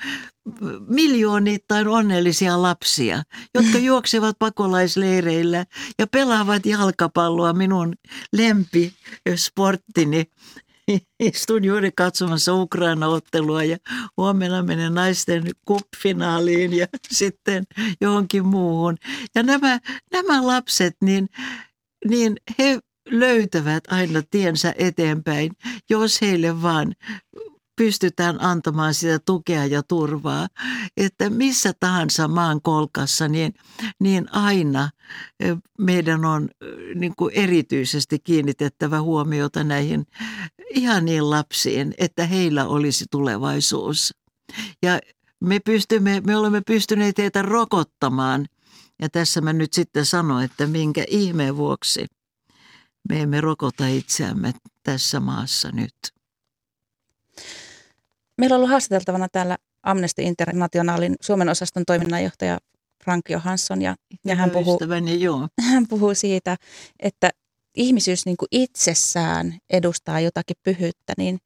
miljoonittain 0.88 1.88
onnellisia 1.88 2.62
lapsia, 2.62 3.24
jotka 3.54 3.78
juoksevat 3.90 4.40
pakolaisleireillä 4.40 5.66
ja 6.00 6.08
pelaavat 6.08 6.66
jalkapalloa 6.66 7.54
minun 7.54 7.96
lempisporttini. 8.34 10.32
Istun 11.19 11.63
juuri 11.63 11.91
katsomassa 11.97 12.54
Ukraina-ottelua 12.54 13.63
ja 13.63 13.77
huomenna 14.17 14.63
menen 14.63 14.93
naisten 14.93 15.43
kuppinaaliin 15.65 16.73
ja 16.73 16.88
sitten 17.12 17.63
johonkin 18.01 18.45
muuhun. 18.45 18.97
Ja 19.36 19.43
nämä, 19.43 19.80
nämä 20.12 20.47
lapset, 20.47 20.95
niin, 21.01 21.30
niin 22.10 22.38
he 22.60 22.80
löytävät 23.10 23.84
aina 23.88 24.21
tiensä 24.32 24.73
eteenpäin, 24.77 25.51
jos 25.89 26.21
heille 26.21 26.62
vaan 26.62 26.95
pystytään 27.82 28.41
antamaan 28.41 28.94
sitä 28.94 29.20
tukea 29.20 29.65
ja 29.65 29.84
turvaa. 29.84 30.48
Että 30.98 31.30
missä 31.30 31.74
tahansa 31.80 32.28
maan 32.28 32.62
kolkassa, 32.62 33.28
niin, 33.28 33.54
niin 34.00 34.34
aina 34.34 34.89
meidän 35.80 36.26
on 36.26 36.50
niin 36.96 37.13
kuin 37.17 37.34
erityisesti 37.34 38.20
kiinnitettävä 38.20 39.02
huomiota 39.02 39.63
näihin 39.63 40.06
ihaniin 40.70 41.30
lapsiin, 41.30 41.94
että 41.98 42.26
heillä 42.26 42.65
olisi 42.65 43.06
tulevaisuus. 43.12 44.13
Ja 44.84 45.00
me, 45.39 45.60
pystymme, 45.60 46.22
me 46.26 46.36
olemme 46.36 46.62
pystyneet 46.67 47.17
heitä 47.17 47.41
rokottamaan. 47.41 48.46
Ja 49.02 49.10
tässä 49.10 49.41
mä 49.41 49.54
nyt 49.54 49.74
sitten 49.74 50.06
sanon, 50.06 50.44
että 50.44 50.67
minkä 50.67 51.04
ihmeen 51.08 51.58
vuoksi 51.58 52.06
me 53.10 53.22
emme 53.22 53.41
rokota 53.41 53.88
itseämme 53.88 54.54
tässä 54.84 55.20
maassa 55.20 55.72
nyt. 55.72 55.96
Meillä 58.38 58.54
on 58.54 58.58
ollut 58.58 58.70
haastateltavana 58.70 59.28
täällä 59.32 59.58
Amnesty 59.84 60.22
Internationalin 60.22 61.15
Suomen 61.22 61.50
osaston 61.50 61.84
toiminnanjohtaja 61.86 62.58
Frank 63.04 63.30
Johansson 63.30 63.82
ja, 63.82 63.96
ja 64.26 64.36
hän, 64.36 64.52
puhuu, 64.52 64.80
joo. 65.20 65.48
hän 65.72 65.88
puhuu 65.88 66.15
siitä, 66.15 66.58
että 67.00 67.30
ihmisyys 67.76 68.26
niin 68.26 68.38
kuin 68.38 68.48
itsessään 68.52 69.58
edustaa 69.70 70.20
jotakin 70.20 70.56
pyhyyttä, 70.63 71.13
niin 71.17 71.39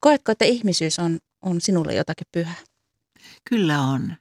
koetko, 0.00 0.32
että 0.32 0.44
ihmisyys 0.44 0.98
on, 0.98 1.18
on 1.42 1.60
sinulle 1.60 1.94
jotakin 1.94 2.26
pyhää? 2.32 2.64
Kyllä 3.50 3.80
on. 3.80 4.14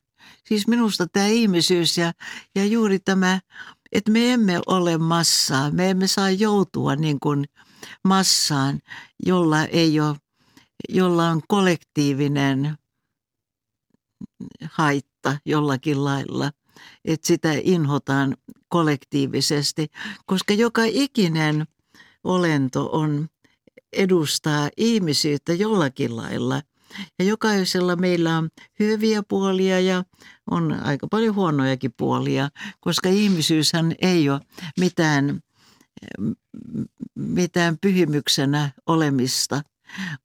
Siis 0.48 0.68
minusta 0.68 1.08
tämä 1.08 1.28
ihmisyys 1.28 1.98
ja, 1.98 2.14
ja 2.56 2.66
juuri 2.66 3.00
tämä, 3.00 3.40
että 3.92 4.12
me 4.12 4.34
emme 4.34 4.60
ole 4.68 4.98
massaa, 4.98 5.72
me 5.72 5.90
emme 5.90 6.08
saa 6.08 6.30
joutua 6.30 6.96
niin 6.96 7.20
kuin 7.20 7.46
massaan, 8.04 8.80
jolla 9.26 9.66
ei 9.66 10.00
ole 10.00 10.16
jolla 10.90 11.30
on 11.30 11.42
kollektiivinen 11.48 12.78
haitta 14.72 15.38
jollakin 15.46 16.04
lailla, 16.04 16.52
että 17.06 17.28
sitä 17.28 17.50
inhotaan 17.64 18.38
kollektiivisesti, 18.70 19.88
koska 20.26 20.54
joka 20.54 20.82
ikinen 20.86 21.66
olento 22.24 22.90
on, 22.92 23.28
edustaa 23.94 24.70
ihmisyyttä 24.78 25.54
jollakin 25.54 26.18
lailla. 26.18 26.62
Ja 27.20 27.26
jokaisella 27.26 27.96
meillä 27.96 28.38
on 28.38 28.50
hyviä 28.80 29.24
puolia 29.24 29.80
ja 29.80 30.04
on 30.52 30.74
aika 30.74 31.08
paljon 31.08 31.36
huonojakin 31.36 31.94
puolia, 31.98 32.50
koska 32.80 33.10
ihmisyyshän 33.10 33.96
ei 34.02 34.30
ole 34.30 34.42
mitään, 34.80 35.42
mitään 37.16 37.78
pyhimyksenä 37.82 38.72
olemista, 38.86 39.62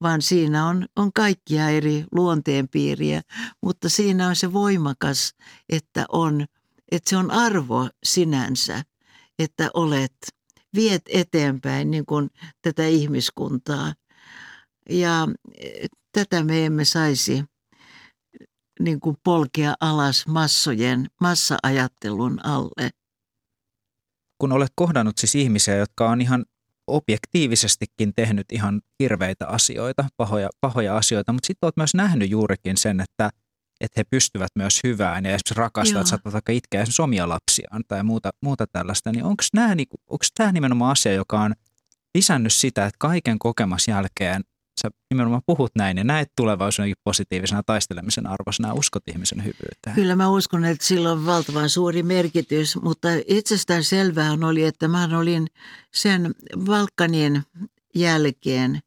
vaan 0.00 0.22
siinä 0.22 0.66
on, 0.66 0.87
on 0.96 1.12
kaikkia 1.12 1.68
eri 1.68 2.05
luonteenpiiriä, 2.12 3.22
mutta 3.62 3.88
siinä 3.88 4.29
on 4.29 4.37
se 4.37 4.52
voimakas, 4.52 5.35
että, 5.68 6.05
on, 6.09 6.46
että 6.92 7.11
se 7.11 7.16
on 7.16 7.31
arvo 7.31 7.88
sinänsä, 8.05 8.83
että 9.38 9.70
olet, 9.74 10.16
viet 10.74 11.02
eteenpäin 11.09 11.90
niin 11.90 12.07
kuin 12.07 12.31
tätä 12.62 12.87
ihmiskuntaa. 12.87 13.92
Ja 14.90 15.29
e, 15.59 15.87
tätä 16.12 16.44
me 16.44 16.66
emme 16.66 16.85
saisi 16.85 17.44
niin 18.81 19.00
kuin 19.00 19.16
polkea 19.24 19.74
alas 19.81 20.26
massojen, 20.26 21.07
massa-ajattelun 21.20 22.46
alle. 22.46 22.90
Kun 24.38 24.52
olet 24.52 24.73
kohdannut 24.75 25.19
siis 25.19 25.35
ihmisiä, 25.35 25.77
jotka 25.77 26.10
on 26.10 26.21
ihan 26.21 26.44
objektiivisestikin 26.87 28.14
tehnyt 28.14 28.46
ihan 28.52 28.80
hirveitä 29.00 29.46
asioita, 29.46 30.04
pahoja, 30.16 30.48
pahoja 30.60 30.96
asioita, 30.96 31.32
mutta 31.32 31.46
sitten 31.46 31.66
olet 31.66 31.76
myös 31.76 31.94
nähnyt 31.94 32.30
juurikin 32.30 32.76
sen, 32.76 33.00
että, 33.00 33.30
että 33.80 34.00
he 34.00 34.04
pystyvät 34.04 34.50
myös 34.54 34.80
hyvään 34.84 35.24
ja 35.24 35.30
esimerkiksi 35.30 35.54
rakastavat, 35.54 36.06
saattavat 36.06 36.32
vaikka 36.32 36.52
itkeä 36.52 36.82
esimerkiksi 36.82 37.02
omia 37.02 37.28
lapsiaan 37.28 37.82
tai 37.88 38.02
muuta, 38.02 38.30
muuta 38.42 38.66
tällaista, 38.66 39.12
niin 39.12 39.24
onko 39.24 39.44
tämä, 39.52 39.74
niinku, 39.74 39.96
onko 40.06 40.24
tämä 40.34 40.52
nimenomaan 40.52 40.92
asia, 40.92 41.12
joka 41.12 41.40
on 41.40 41.54
lisännyt 42.14 42.52
sitä, 42.52 42.87
että 42.87 42.96
kaiken 42.98 43.38
kokemas 43.38 43.88
jälkeen 43.88 44.44
sä 44.83 44.90
nimenomaan 45.10 45.42
puhut 45.46 45.70
näin 45.77 45.96
ja 45.96 46.04
näet 46.04 46.29
tulevaisuuden 46.37 46.94
positiivisena 47.04 47.62
taistelemisen 47.62 48.27
arvoisena 48.27 48.74
uskot 48.74 49.08
ihmisen 49.08 49.38
hyvyyteen. 49.38 49.94
Kyllä 49.94 50.16
mä 50.16 50.29
uskon, 50.29 50.64
että 50.64 50.87
sillä 50.87 51.12
on 51.12 51.27
valtavan 51.27 51.70
suuri 51.70 52.02
merkitys, 52.02 52.77
mutta 52.83 53.08
itsestään 53.27 53.85
selvää 53.85 54.33
oli, 54.48 54.64
että 54.64 54.88
mä 54.88 55.18
olin 55.18 55.46
sen 55.94 56.35
Valkanin 56.66 57.42
jälkeen, 57.94 58.81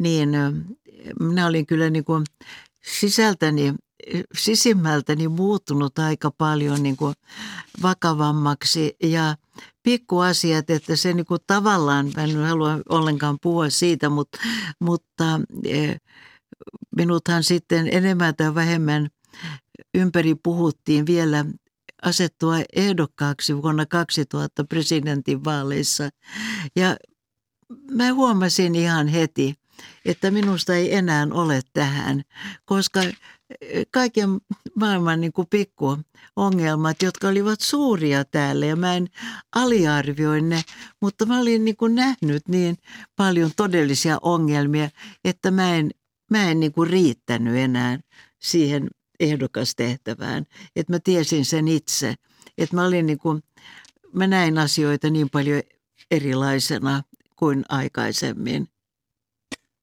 niin 0.00 0.30
minä 1.20 1.46
olin 1.46 1.66
kyllä 1.66 1.90
niin 1.90 2.04
kuin 2.04 2.24
sisältäni 2.82 3.74
sisimmältäni 4.34 5.28
muuttunut 5.28 5.98
aika 5.98 6.30
paljon 6.30 6.82
niin 6.82 6.96
kuin 6.96 7.14
vakavammaksi 7.82 8.96
ja 9.02 9.36
pikkuasiat, 9.88 10.70
että 10.70 10.96
se 10.96 11.12
niin 11.12 11.26
kuin 11.26 11.40
tavallaan, 11.46 12.12
mä 12.16 12.24
en 12.24 12.36
halua 12.36 12.78
ollenkaan 12.88 13.38
puhua 13.42 13.70
siitä, 13.70 14.08
mutta, 14.08 14.38
mutta 14.80 15.40
e, 15.64 15.96
minuthan 16.96 17.44
sitten 17.44 17.88
enemmän 17.92 18.36
tai 18.36 18.54
vähemmän 18.54 19.08
ympäri 19.94 20.34
puhuttiin 20.34 21.06
vielä 21.06 21.44
asettua 22.02 22.54
ehdokkaaksi 22.76 23.62
vuonna 23.62 23.86
2000 23.86 24.64
presidentinvaaleissa. 24.64 26.08
Ja 26.76 26.96
mä 27.90 28.12
huomasin 28.12 28.74
ihan 28.74 29.08
heti, 29.08 29.54
että 30.04 30.30
minusta 30.30 30.74
ei 30.74 30.94
enää 30.94 31.26
ole 31.30 31.60
tähän, 31.72 32.22
koska 32.64 33.00
kaiken 33.90 34.28
maailman 34.74 35.20
niin 35.20 35.32
kuin 35.32 35.48
ongelmat, 36.36 37.02
jotka 37.02 37.28
olivat 37.28 37.60
suuria 37.60 38.24
täällä 38.24 38.66
ja 38.66 38.76
mä 38.76 38.94
en 38.94 39.08
aliarvioi 39.54 40.40
ne, 40.40 40.62
mutta 41.00 41.26
mä 41.26 41.40
olin 41.40 41.64
niin 41.64 41.76
kuin 41.76 41.94
nähnyt 41.94 42.48
niin 42.48 42.76
paljon 43.16 43.50
todellisia 43.56 44.18
ongelmia, 44.22 44.90
että 45.24 45.50
mä 45.50 45.74
en, 45.74 45.90
mä 46.30 46.50
en 46.50 46.60
niin 46.60 46.72
kuin 46.72 46.90
riittänyt 46.90 47.56
enää 47.56 47.98
siihen 48.42 48.88
ehdokastehtävään. 49.20 50.46
Että 50.76 50.92
mä 50.92 50.98
tiesin 50.98 51.44
sen 51.44 51.68
itse, 51.68 52.14
että 52.58 52.76
mä 52.76 52.84
olin 52.84 53.06
niin 53.06 53.18
kuin, 53.18 53.42
mä 54.12 54.26
näin 54.26 54.58
asioita 54.58 55.10
niin 55.10 55.30
paljon 55.30 55.62
erilaisena 56.10 57.02
kuin 57.36 57.64
aikaisemmin. 57.68 58.68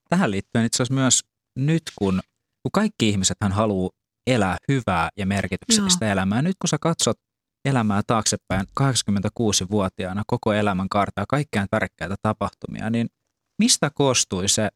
Tähän 0.09 0.31
liittyen 0.31 0.65
itse 0.65 0.83
asiassa 0.83 0.93
myös 0.93 1.23
nyt, 1.55 1.83
kun 1.95 2.21
kun 2.65 2.71
kaikki 2.71 3.09
ihmiset 3.09 3.37
hän 3.41 3.51
haluaa 3.51 3.89
elää 4.27 4.57
hyvää 4.67 5.09
ja 5.17 5.25
merkityksellistä 5.25 6.05
Joo. 6.05 6.11
elämää. 6.11 6.41
Nyt 6.41 6.55
kun 6.61 6.67
sä 6.67 6.77
katsot 6.81 7.17
elämää 7.65 8.01
taaksepäin 8.07 8.65
86-vuotiaana, 8.79 10.23
koko 10.27 10.53
elämän 10.53 10.89
kartaa, 10.89 11.25
kaikkein 11.29 11.67
värkkäitä 11.71 12.15
tapahtumia, 12.21 12.89
niin 12.89 13.07
mistä 13.59 13.91
koostui 13.93 14.49
se 14.49 14.69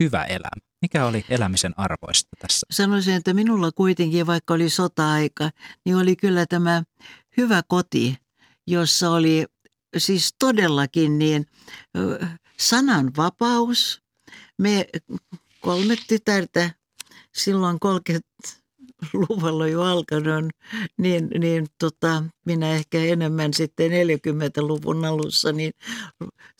hyvä 0.00 0.24
elämä? 0.24 0.66
Mikä 0.82 1.06
oli 1.06 1.24
elämisen 1.28 1.74
arvoista 1.76 2.28
tässä? 2.38 2.66
Sanoisin, 2.70 3.14
että 3.14 3.34
minulla 3.34 3.70
kuitenkin, 3.72 4.26
vaikka 4.26 4.54
oli 4.54 4.70
sota-aika, 4.70 5.50
niin 5.84 5.96
oli 5.96 6.16
kyllä 6.16 6.46
tämä 6.46 6.82
hyvä 7.36 7.62
koti, 7.68 8.16
jossa 8.66 9.10
oli 9.10 9.46
siis 9.96 10.34
todellakin 10.38 11.18
niin 11.18 11.46
sananvapaus. 12.58 14.02
Me 14.58 14.86
kolme 15.60 15.96
tytärtä 16.08 16.70
silloin 17.36 17.78
30-luvulla 17.84 19.68
jo 19.68 19.82
alkanut, 19.82 20.52
niin, 20.98 21.28
niin 21.38 21.66
tota, 21.78 22.24
minä 22.46 22.70
ehkä 22.72 22.98
enemmän 22.98 23.54
sitten 23.54 23.90
40-luvun 23.90 25.04
alussa, 25.04 25.52
niin 25.52 25.72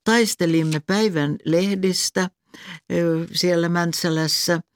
taistelimme 0.04 0.80
päivän 0.86 1.36
lehdistä 1.44 2.30
siellä 3.32 3.68
Mäntsälässä– 3.68 4.60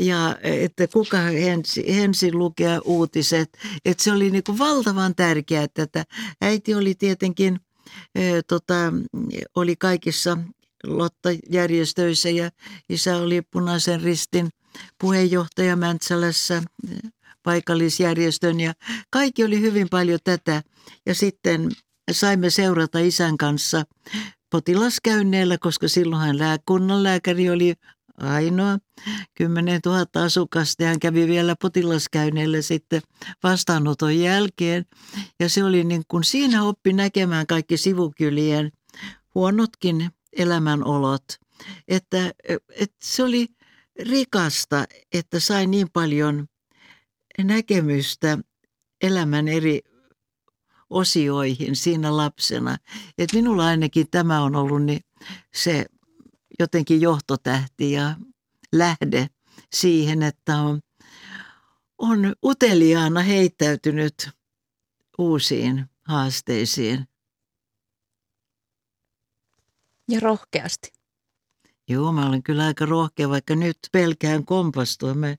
ja 0.00 0.36
että 0.42 0.86
kuka 0.86 1.16
hensi, 1.16 1.96
hensi 1.96 2.32
lukea 2.32 2.80
uutiset. 2.84 3.58
Että 3.84 4.04
se 4.04 4.12
oli 4.12 4.30
niin 4.30 4.58
valtavan 4.58 5.14
tärkeää, 5.14 5.66
että 5.78 6.04
äiti 6.40 6.74
oli 6.74 6.94
tietenkin, 6.94 7.60
e, 8.14 8.42
tota, 8.42 8.74
oli 9.54 9.76
kaikissa 9.76 10.38
Lotta-järjestöissä 10.84 12.30
ja 12.30 12.50
isä 12.88 13.16
oli 13.16 13.42
punaisen 13.42 14.02
ristin 14.02 14.48
puheenjohtaja 15.00 15.76
Mäntsälässä, 15.76 16.62
paikallisjärjestön 17.42 18.60
ja 18.60 18.72
kaikki 19.10 19.44
oli 19.44 19.60
hyvin 19.60 19.88
paljon 19.90 20.18
tätä. 20.24 20.62
Ja 21.06 21.14
sitten 21.14 21.70
saimme 22.10 22.50
seurata 22.50 22.98
isän 22.98 23.36
kanssa 23.36 23.84
potilaskäynneillä, 24.50 25.58
koska 25.58 25.88
silloinhan 25.88 26.36
kunnanlääkäri 26.66 27.50
oli 27.50 27.74
ainoa 28.18 28.78
10 29.34 29.80
000 29.86 30.24
asukasta 30.24 30.84
hän 30.84 31.00
kävi 31.00 31.26
vielä 31.26 31.54
potilaskäynneillä 31.62 32.62
sitten 32.62 33.02
vastaanoton 33.42 34.18
jälkeen. 34.18 34.84
Ja 35.40 35.48
se 35.48 35.64
oli 35.64 35.84
niin 35.84 36.02
kuin 36.08 36.24
siinä 36.24 36.62
oppi 36.62 36.92
näkemään 36.92 37.46
kaikki 37.46 37.76
sivukylien 37.76 38.72
huonotkin 39.34 40.10
elämänolot. 40.32 41.24
Että, 41.88 42.32
että 42.70 42.96
se 43.02 43.22
oli 43.22 43.48
rikasta, 43.98 44.84
että 45.12 45.40
sai 45.40 45.66
niin 45.66 45.90
paljon 45.92 46.46
näkemystä 47.38 48.38
elämän 49.02 49.48
eri 49.48 49.80
osioihin 50.90 51.76
siinä 51.76 52.16
lapsena. 52.16 52.76
Et 53.18 53.32
minulla 53.32 53.66
ainakin 53.66 54.10
tämä 54.10 54.42
on 54.42 54.56
ollut 54.56 54.82
niin 54.82 55.00
se 55.54 55.86
jotenkin 56.58 57.00
johtotähti 57.00 57.92
ja 57.92 58.16
lähde 58.72 59.26
siihen, 59.74 60.22
että 60.22 60.56
on, 60.56 60.80
on 61.98 62.34
uteliaana 62.44 63.20
heittäytynyt 63.20 64.30
uusiin 65.18 65.86
haasteisiin. 66.04 67.08
Ja 70.08 70.20
rohkeasti. 70.20 70.95
Joo, 71.88 72.12
mä 72.12 72.28
olen 72.28 72.42
kyllä 72.42 72.66
aika 72.66 72.86
rohkea, 72.86 73.28
vaikka 73.28 73.56
nyt 73.56 73.78
pelkään 73.92 74.44
kompastua. 74.44 75.14
Mä, 75.14 75.36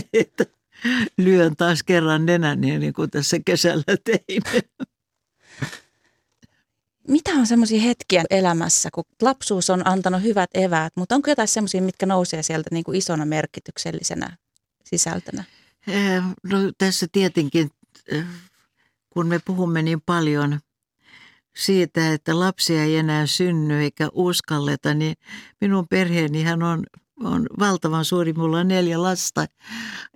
lyön 1.24 1.56
taas 1.56 1.82
kerran 1.82 2.26
nenäni, 2.26 2.78
niin 2.78 2.92
kuin 2.92 3.10
tässä 3.10 3.36
kesällä 3.46 3.96
tein. 4.04 4.42
Mitä 7.08 7.30
on 7.30 7.46
semmoisia 7.46 7.80
hetkiä 7.80 8.24
elämässä, 8.30 8.88
kun 8.94 9.04
lapsuus 9.22 9.70
on 9.70 9.86
antanut 9.86 10.22
hyvät 10.22 10.50
eväät, 10.54 10.92
mutta 10.96 11.14
onko 11.14 11.30
jotain 11.30 11.48
semmoisia, 11.48 11.82
mitkä 11.82 12.06
nousee 12.06 12.42
sieltä 12.42 12.68
niin 12.72 12.84
kuin 12.84 12.98
isona 12.98 13.24
merkityksellisenä 13.24 14.36
sisältönä? 14.84 15.44
No 16.42 16.58
tässä 16.78 17.06
tietenkin, 17.12 17.70
kun 19.10 19.26
me 19.26 19.40
puhumme 19.44 19.82
niin 19.82 20.00
paljon 20.00 20.60
siitä, 21.56 22.12
että 22.12 22.38
lapsia 22.38 22.84
ei 22.84 22.96
enää 22.96 23.26
synny 23.26 23.82
eikä 23.82 24.08
uskalleta, 24.12 24.94
niin 24.94 25.16
minun 25.60 25.86
perheenihän 25.88 26.62
on, 26.62 26.84
on 27.24 27.46
valtavan 27.58 28.04
suuri. 28.04 28.32
Mulla 28.32 28.58
on 28.58 28.68
neljä 28.68 29.02
lasta 29.02 29.46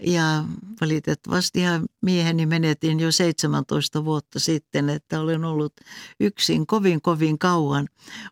ja 0.07 0.45
valitettavasti 0.81 1.61
ihan 1.61 1.87
mieheni 2.03 2.47
menetin 2.47 3.01
jo 3.01 3.13
17 3.13 4.05
vuotta 4.05 4.41
sitten, 4.41 4.91
että 4.91 5.21
olen 5.21 5.45
ollut 5.45 5.73
yksin 6.21 6.67
kovin 6.67 7.03
kovin 7.03 7.39
kauan. 7.39 7.89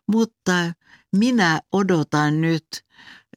Mutta 0.07 0.73
minä 1.15 1.61
odotan 1.71 2.41
nyt 2.41 2.65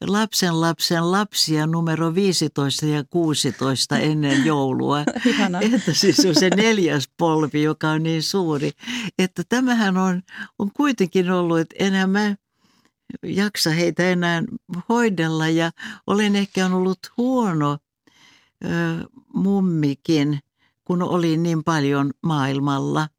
lapsen 0.01 0.61
lapsen 0.61 1.11
lapsia 1.11 1.67
numero 1.67 2.15
15 2.15 2.85
ja 2.85 3.03
16 3.09 3.97
ennen 4.09 4.45
joulua. 4.45 4.99
että 5.61 5.93
siis 5.93 6.25
on 6.25 6.35
se 6.35 6.49
neljäs 6.49 7.09
polvi, 7.17 7.63
joka 7.63 7.89
on 7.89 8.03
niin 8.03 8.23
suuri. 8.23 8.71
Että 9.19 9.43
tämähän 9.49 9.97
on, 9.97 10.21
on 10.59 10.71
kuitenkin 10.73 11.31
ollut, 11.31 11.59
että 11.59 11.75
enää 11.79 12.07
mä 12.07 12.35
jaksa 13.23 13.69
heitä 13.69 14.09
enää 14.09 14.43
hoidella 14.89 15.49
ja 15.49 15.71
olen 16.07 16.35
ehkä 16.35 16.65
ollut 16.65 16.99
huono 17.17 17.77
ö, 18.65 18.67
mummikin, 19.33 20.39
kun 20.85 21.01
olin 21.01 21.43
niin 21.43 21.63
paljon 21.63 22.11
maailmalla 22.23 23.09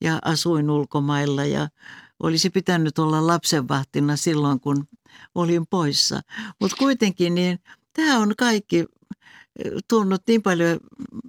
ja 0.00 0.18
asuin 0.24 0.70
ulkomailla 0.70 1.44
ja 1.44 1.68
olisi 2.22 2.50
pitänyt 2.50 2.98
olla 2.98 3.26
lapsenvahtina 3.26 4.16
silloin, 4.16 4.60
kun 4.60 4.88
olin 5.34 5.66
poissa. 5.66 6.20
Mutta 6.60 6.76
kuitenkin 6.76 7.34
niin 7.34 7.58
tämä 7.92 8.18
on 8.18 8.34
kaikki 8.38 8.78
eh, 8.78 9.72
tuonut 9.88 10.22
niin 10.28 10.42
paljon 10.42 10.80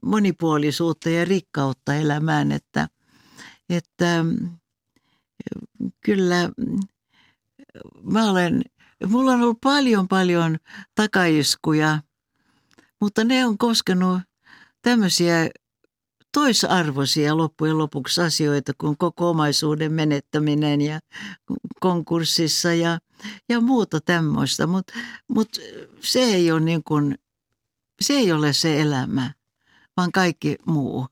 monipuolisuutta 0.04 1.10
ja 1.10 1.26
rikkautta 1.26 1.96
elämään, 1.96 2.52
että, 2.52 2.88
että 3.70 4.20
eh, 4.20 5.92
kyllä 6.06 6.50
mä 8.04 8.32
olen, 8.32 8.62
mulla 9.08 9.32
on 9.32 9.42
ollut 9.42 9.62
paljon 9.62 10.08
paljon 10.08 10.58
takaiskuja, 10.96 12.00
mutta 13.02 13.24
ne 13.24 13.46
on 13.46 13.58
koskenut 13.58 14.20
tämmöisiä 14.82 15.50
toisarvoisia 16.34 17.38
loppujen 17.38 17.78
lopuksi 17.78 18.22
asioita 18.22 18.72
kuin 18.78 18.98
koko 18.98 19.30
omaisuuden 19.30 19.94
menettäminen 19.94 20.82
ja 20.82 21.00
konkurssissa 21.80 22.74
ja 22.74 23.00
ja 23.50 23.62
muuta 23.62 24.02
tämmöistä. 24.02 24.68
Mutta 24.68 24.94
mut 25.28 25.50
se, 26.02 26.20
ei 26.20 26.52
ole 26.52 26.60
niin 26.60 26.84
kuin, 26.84 27.18
se 28.02 28.14
ei 28.14 28.32
ole 28.32 28.54
se 28.54 28.82
elämä, 28.82 29.34
vaan 29.98 30.12
kaikki 30.12 30.56
muu. 30.66 31.08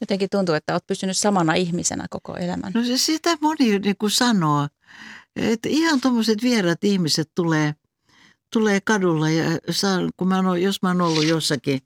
Jotenkin 0.00 0.30
tuntuu, 0.30 0.54
että 0.54 0.72
olet 0.72 0.86
pysynyt 0.86 1.16
samana 1.16 1.54
ihmisenä 1.54 2.06
koko 2.10 2.36
elämän. 2.36 2.72
No 2.74 2.84
se, 2.84 2.98
sitä 2.98 3.36
moni 3.40 3.78
niin 3.78 3.96
kuin 3.98 4.10
sanoo, 4.10 4.68
että 5.36 5.68
ihan 5.68 6.00
tuommoiset 6.00 6.42
vierat 6.42 6.84
ihmiset 6.84 7.30
tulee, 7.34 7.74
tulee 8.52 8.80
kadulla 8.80 9.30
ja 9.30 9.44
saan, 9.70 10.10
kun 10.16 10.28
mä 10.28 10.36
oon, 10.36 10.62
jos 10.62 10.82
mä 10.82 10.88
oon 10.88 11.00
ollut 11.00 11.26
jossakin 11.26 11.80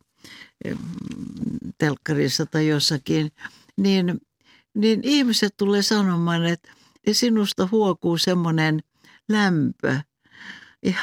telkkarissa 1.79 2.47
tai 2.47 2.69
jossakin, 2.69 3.33
niin, 3.77 4.21
niin 4.75 5.01
ihmiset 5.03 5.55
tulee 5.57 5.83
sanomaan, 5.83 6.47
että 6.47 6.69
sinusta 7.13 7.69
huokuu 7.71 8.19
semmoinen 8.19 8.81
lämpö. 9.33 10.01
Ja 10.83 10.95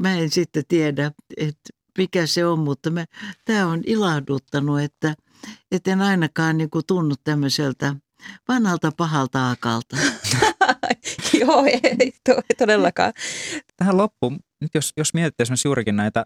mä 0.00 0.14
en 0.14 0.30
sitten 0.30 0.64
tiedä, 0.68 1.12
että 1.36 1.70
mikä 1.98 2.26
se 2.26 2.46
on, 2.46 2.58
mutta 2.58 2.90
tämä 3.44 3.66
on 3.66 3.82
ilahduttanut, 3.86 4.80
että– 4.80 5.14
et 5.72 5.88
en 5.88 6.02
ainakaan 6.02 6.58
niin 6.58 6.70
kuin 6.70 6.86
tunnu 6.86 7.14
tämmöiseltä 7.24 7.96
vanhalta 8.48 8.92
pahalta 8.96 9.50
akalta. 9.50 9.96
Joo, 11.40 11.64
ei 11.64 12.12
todellakaan. 12.58 13.12
Tähän 13.76 13.96
loppuun, 13.96 14.38
nyt 14.60 14.70
jos, 14.74 14.92
jos 14.96 15.14
mietitte 15.14 15.42
esimerkiksi 15.42 15.68
juurikin 15.68 15.96
näitä 15.96 16.24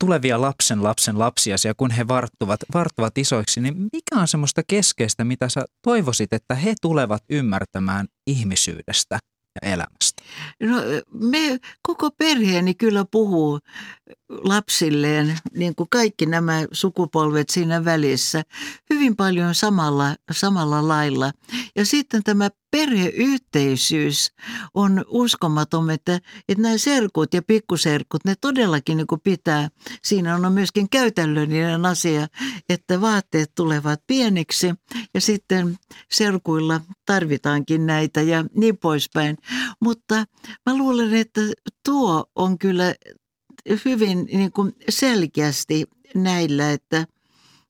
tulevia 0.00 0.40
lapsen 0.40 0.82
lapsen 0.82 1.18
lapsia, 1.18 1.56
kun 1.76 1.90
he 1.90 2.08
varttuvat, 2.08 2.60
varttuvat 2.74 3.18
isoiksi, 3.18 3.60
niin 3.60 3.76
mikä 3.92 4.16
on 4.16 4.28
semmoista 4.28 4.62
keskeistä, 4.68 5.24
mitä 5.24 5.48
sä 5.48 5.64
toivoisit, 5.82 6.32
että 6.32 6.54
he 6.54 6.74
tulevat 6.82 7.22
ymmärtämään 7.30 8.06
ihmisyydestä 8.26 9.18
ja 9.62 9.72
elämästä? 9.72 10.22
No 10.60 10.76
me, 11.12 11.58
koko 11.82 12.10
perheeni 12.10 12.74
kyllä 12.74 13.04
puhuu 13.10 13.60
lapsilleen, 14.28 15.38
niin 15.54 15.74
kuin 15.74 15.88
kaikki 15.90 16.26
nämä 16.26 16.64
sukupolvet 16.72 17.50
siinä 17.50 17.84
välissä, 17.84 18.42
hyvin 18.90 19.16
paljon 19.16 19.54
samalla, 19.54 20.16
samalla 20.32 20.88
lailla. 20.88 21.32
Ja 21.76 21.86
sitten 21.86 22.22
tämä 22.22 22.50
perheyhteisyys 22.70 24.32
on 24.74 25.04
uskomaton, 25.08 25.90
että, 25.90 26.20
että 26.48 26.62
nämä 26.62 26.78
serkut 26.78 27.34
ja 27.34 27.42
pikkuserkut, 27.42 28.24
ne 28.24 28.34
todellakin 28.40 28.96
niin 28.96 29.06
kuin 29.06 29.20
pitää. 29.20 29.68
Siinä 30.02 30.34
on 30.34 30.52
myöskin 30.52 30.88
käytännöllinen 30.88 31.86
asia, 31.86 32.26
että 32.68 33.00
vaatteet 33.00 33.52
tulevat 33.54 34.00
pieniksi 34.06 34.74
ja 35.14 35.20
sitten 35.20 35.78
serkuilla 36.10 36.80
tarvitaankin 37.06 37.86
näitä 37.86 38.22
ja 38.22 38.44
niin 38.54 38.76
poispäin. 38.76 39.36
Mutta 39.80 40.24
mä 40.66 40.76
luulen, 40.76 41.14
että 41.14 41.40
tuo 41.84 42.24
on 42.34 42.58
kyllä 42.58 42.94
hyvin 43.84 44.24
niin 44.32 44.52
kuin 44.52 44.72
selkeästi 44.88 45.84
näillä, 46.14 46.72
että, 46.72 47.06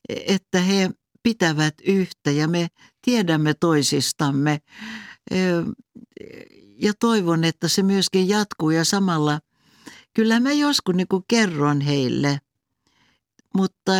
että 0.09 0.61
he 0.61 0.91
pitävät 1.23 1.75
yhtä 1.87 2.31
ja 2.31 2.49
me 2.49 2.69
tiedämme 3.05 3.55
toisistamme. 3.55 4.59
Ja 6.79 6.93
toivon, 7.01 7.45
että 7.45 7.69
se 7.69 7.83
myöskin 7.83 8.29
jatkuu 8.29 8.71
ja 8.71 8.85
samalla 8.85 9.41
kyllä 10.15 10.41
mä 10.41 10.53
joskus 10.53 10.95
niin 10.95 11.09
kuin 11.09 11.25
kerron 11.29 11.81
heille, 11.81 12.39
mutta 13.55 13.93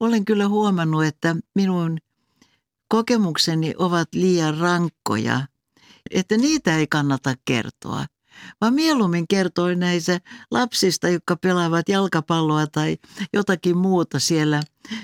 olen 0.00 0.24
kyllä 0.24 0.48
huomannut, 0.48 1.04
että 1.04 1.36
minun 1.54 1.98
kokemukseni 2.88 3.74
ovat 3.78 4.08
liian 4.14 4.58
rankkoja, 4.58 5.46
että 6.10 6.36
niitä 6.36 6.76
ei 6.76 6.86
kannata 6.86 7.34
kertoa 7.44 8.04
vaan 8.60 8.74
mieluummin 8.74 9.28
kertoi 9.28 9.76
näistä 9.76 10.20
lapsista, 10.50 11.08
jotka 11.08 11.36
pelaavat 11.36 11.88
jalkapalloa 11.88 12.66
tai 12.66 12.96
jotakin 13.32 13.76
muuta 13.76 14.18
siellä, 14.18 14.60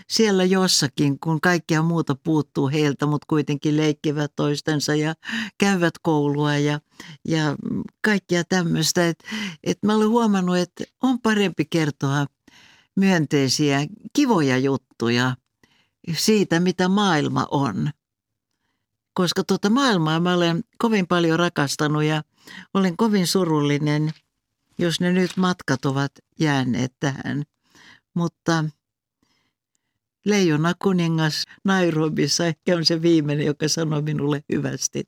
siellä 0.08 0.44
jossakin, 0.44 1.18
kun 1.18 1.40
kaikkia 1.40 1.82
muuta 1.82 2.14
puuttuu 2.14 2.68
heiltä, 2.68 3.06
mutta 3.06 3.26
kuitenkin 3.28 3.76
leikkivät 3.76 4.32
toistensa 4.36 4.94
ja 4.94 5.14
käyvät 5.58 5.94
koulua 6.02 6.56
ja, 6.56 6.80
ja 7.28 7.56
kaikkia 8.04 8.44
tämmöistä. 8.44 9.08
Et, 9.08 9.24
et 9.64 9.78
mä 9.82 9.94
olen 9.94 10.08
huomannut, 10.08 10.56
että 10.56 10.84
on 11.02 11.20
parempi 11.20 11.64
kertoa 11.64 12.26
myönteisiä, 12.96 13.86
kivoja 14.12 14.58
juttuja 14.58 15.36
siitä, 16.16 16.60
mitä 16.60 16.88
maailma 16.88 17.46
on. 17.50 17.90
Koska 19.18 19.44
tuota 19.44 19.70
maailmaa 19.70 20.20
mä 20.20 20.34
olen 20.34 20.64
kovin 20.78 21.06
paljon 21.06 21.38
rakastanut 21.38 22.02
ja 22.02 22.22
olen 22.74 22.96
kovin 22.96 23.26
surullinen, 23.26 24.10
jos 24.78 25.00
ne 25.00 25.12
nyt 25.12 25.36
matkat 25.36 25.84
ovat 25.84 26.12
jääneet 26.40 26.92
tähän. 27.00 27.42
Mutta 28.14 28.64
Leijona 30.24 30.72
kuningas 30.78 31.44
Nairobissa 31.64 32.46
ehkä 32.46 32.76
on 32.76 32.84
se 32.84 33.02
viimeinen, 33.02 33.46
joka 33.46 33.68
sanoi 33.68 34.02
minulle 34.02 34.44
hyvästi. 34.52 35.04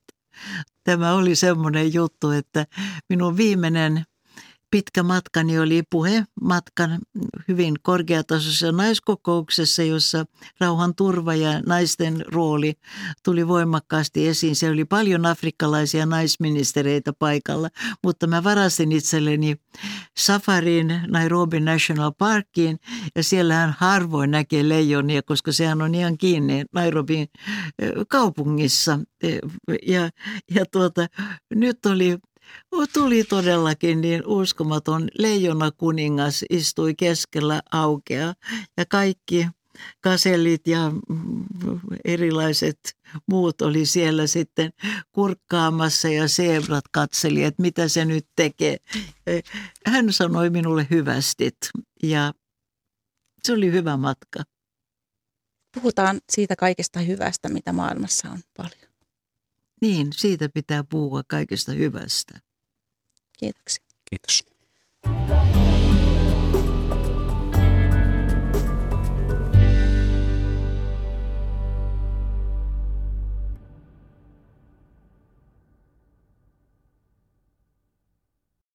Tämä 0.83 1.13
oli 1.13 1.35
semmoinen 1.35 1.93
juttu, 1.93 2.29
että 2.29 2.67
minun 3.09 3.37
viimeinen 3.37 4.03
pitkä 4.71 5.03
matkani 5.03 5.59
oli 5.59 5.83
puhe 5.89 6.23
matkan 6.41 6.99
hyvin 7.47 7.75
korkeatasoisessa 7.81 8.71
naiskokouksessa, 8.71 9.83
jossa 9.83 10.25
rauhan 10.59 10.95
turva 10.95 11.35
ja 11.35 11.61
naisten 11.65 12.25
rooli 12.27 12.73
tuli 13.23 13.47
voimakkaasti 13.47 14.27
esiin. 14.27 14.55
Se 14.55 14.69
oli 14.69 14.85
paljon 14.85 15.25
afrikkalaisia 15.25 16.05
naisministereitä 16.05 17.13
paikalla, 17.19 17.69
mutta 18.03 18.27
mä 18.27 18.43
varasin 18.43 18.91
itselleni 18.91 19.55
safarin 20.17 21.01
Nairobi 21.07 21.59
National 21.59 22.11
Parkiin 22.17 22.79
ja 23.15 23.23
siellähän 23.23 23.75
harvoin 23.77 24.31
näkee 24.31 24.69
leijonia, 24.69 25.21
koska 25.23 25.51
sehän 25.51 25.81
on 25.81 25.95
ihan 25.95 26.17
kiinni 26.17 26.65
Nairobin 26.73 27.27
kaupungissa. 28.07 28.99
Ja, 29.87 30.09
ja 30.55 30.65
tuota, 30.71 31.07
nyt 31.55 31.85
oli 31.85 32.17
Tuli 32.93 33.23
todellakin 33.23 34.01
niin 34.01 34.23
uskomaton 34.25 35.07
leijona 35.19 35.71
kuningas 35.71 36.45
istui 36.49 36.95
keskellä 36.95 37.61
aukea 37.71 38.33
ja 38.77 38.85
kaikki 38.89 39.47
kasellit 40.01 40.67
ja 40.67 40.91
erilaiset 42.05 42.79
muut 43.27 43.61
oli 43.61 43.85
siellä 43.85 44.27
sitten 44.27 44.73
kurkkaamassa 45.11 46.09
ja 46.09 46.27
zebrat 46.27 46.85
katseli, 46.91 47.43
että 47.43 47.61
mitä 47.61 47.87
se 47.87 48.05
nyt 48.05 48.27
tekee. 48.35 48.77
Hän 49.85 50.13
sanoi 50.13 50.49
minulle 50.49 50.87
hyvästit 50.89 51.57
ja 52.03 52.33
se 53.43 53.53
oli 53.53 53.71
hyvä 53.71 53.97
matka. 53.97 54.43
Puhutaan 55.75 56.21
siitä 56.31 56.55
kaikesta 56.55 56.99
hyvästä, 56.99 57.49
mitä 57.49 57.73
maailmassa 57.73 58.29
on 58.29 58.39
paljon. 58.57 58.90
Niin, 59.81 60.07
siitä 60.15 60.49
pitää 60.49 60.83
puhua 60.83 61.21
kaikesta 61.27 61.71
hyvästä. 61.71 62.39
Kiitoksia. 63.39 63.85
Kiitos. 64.09 64.45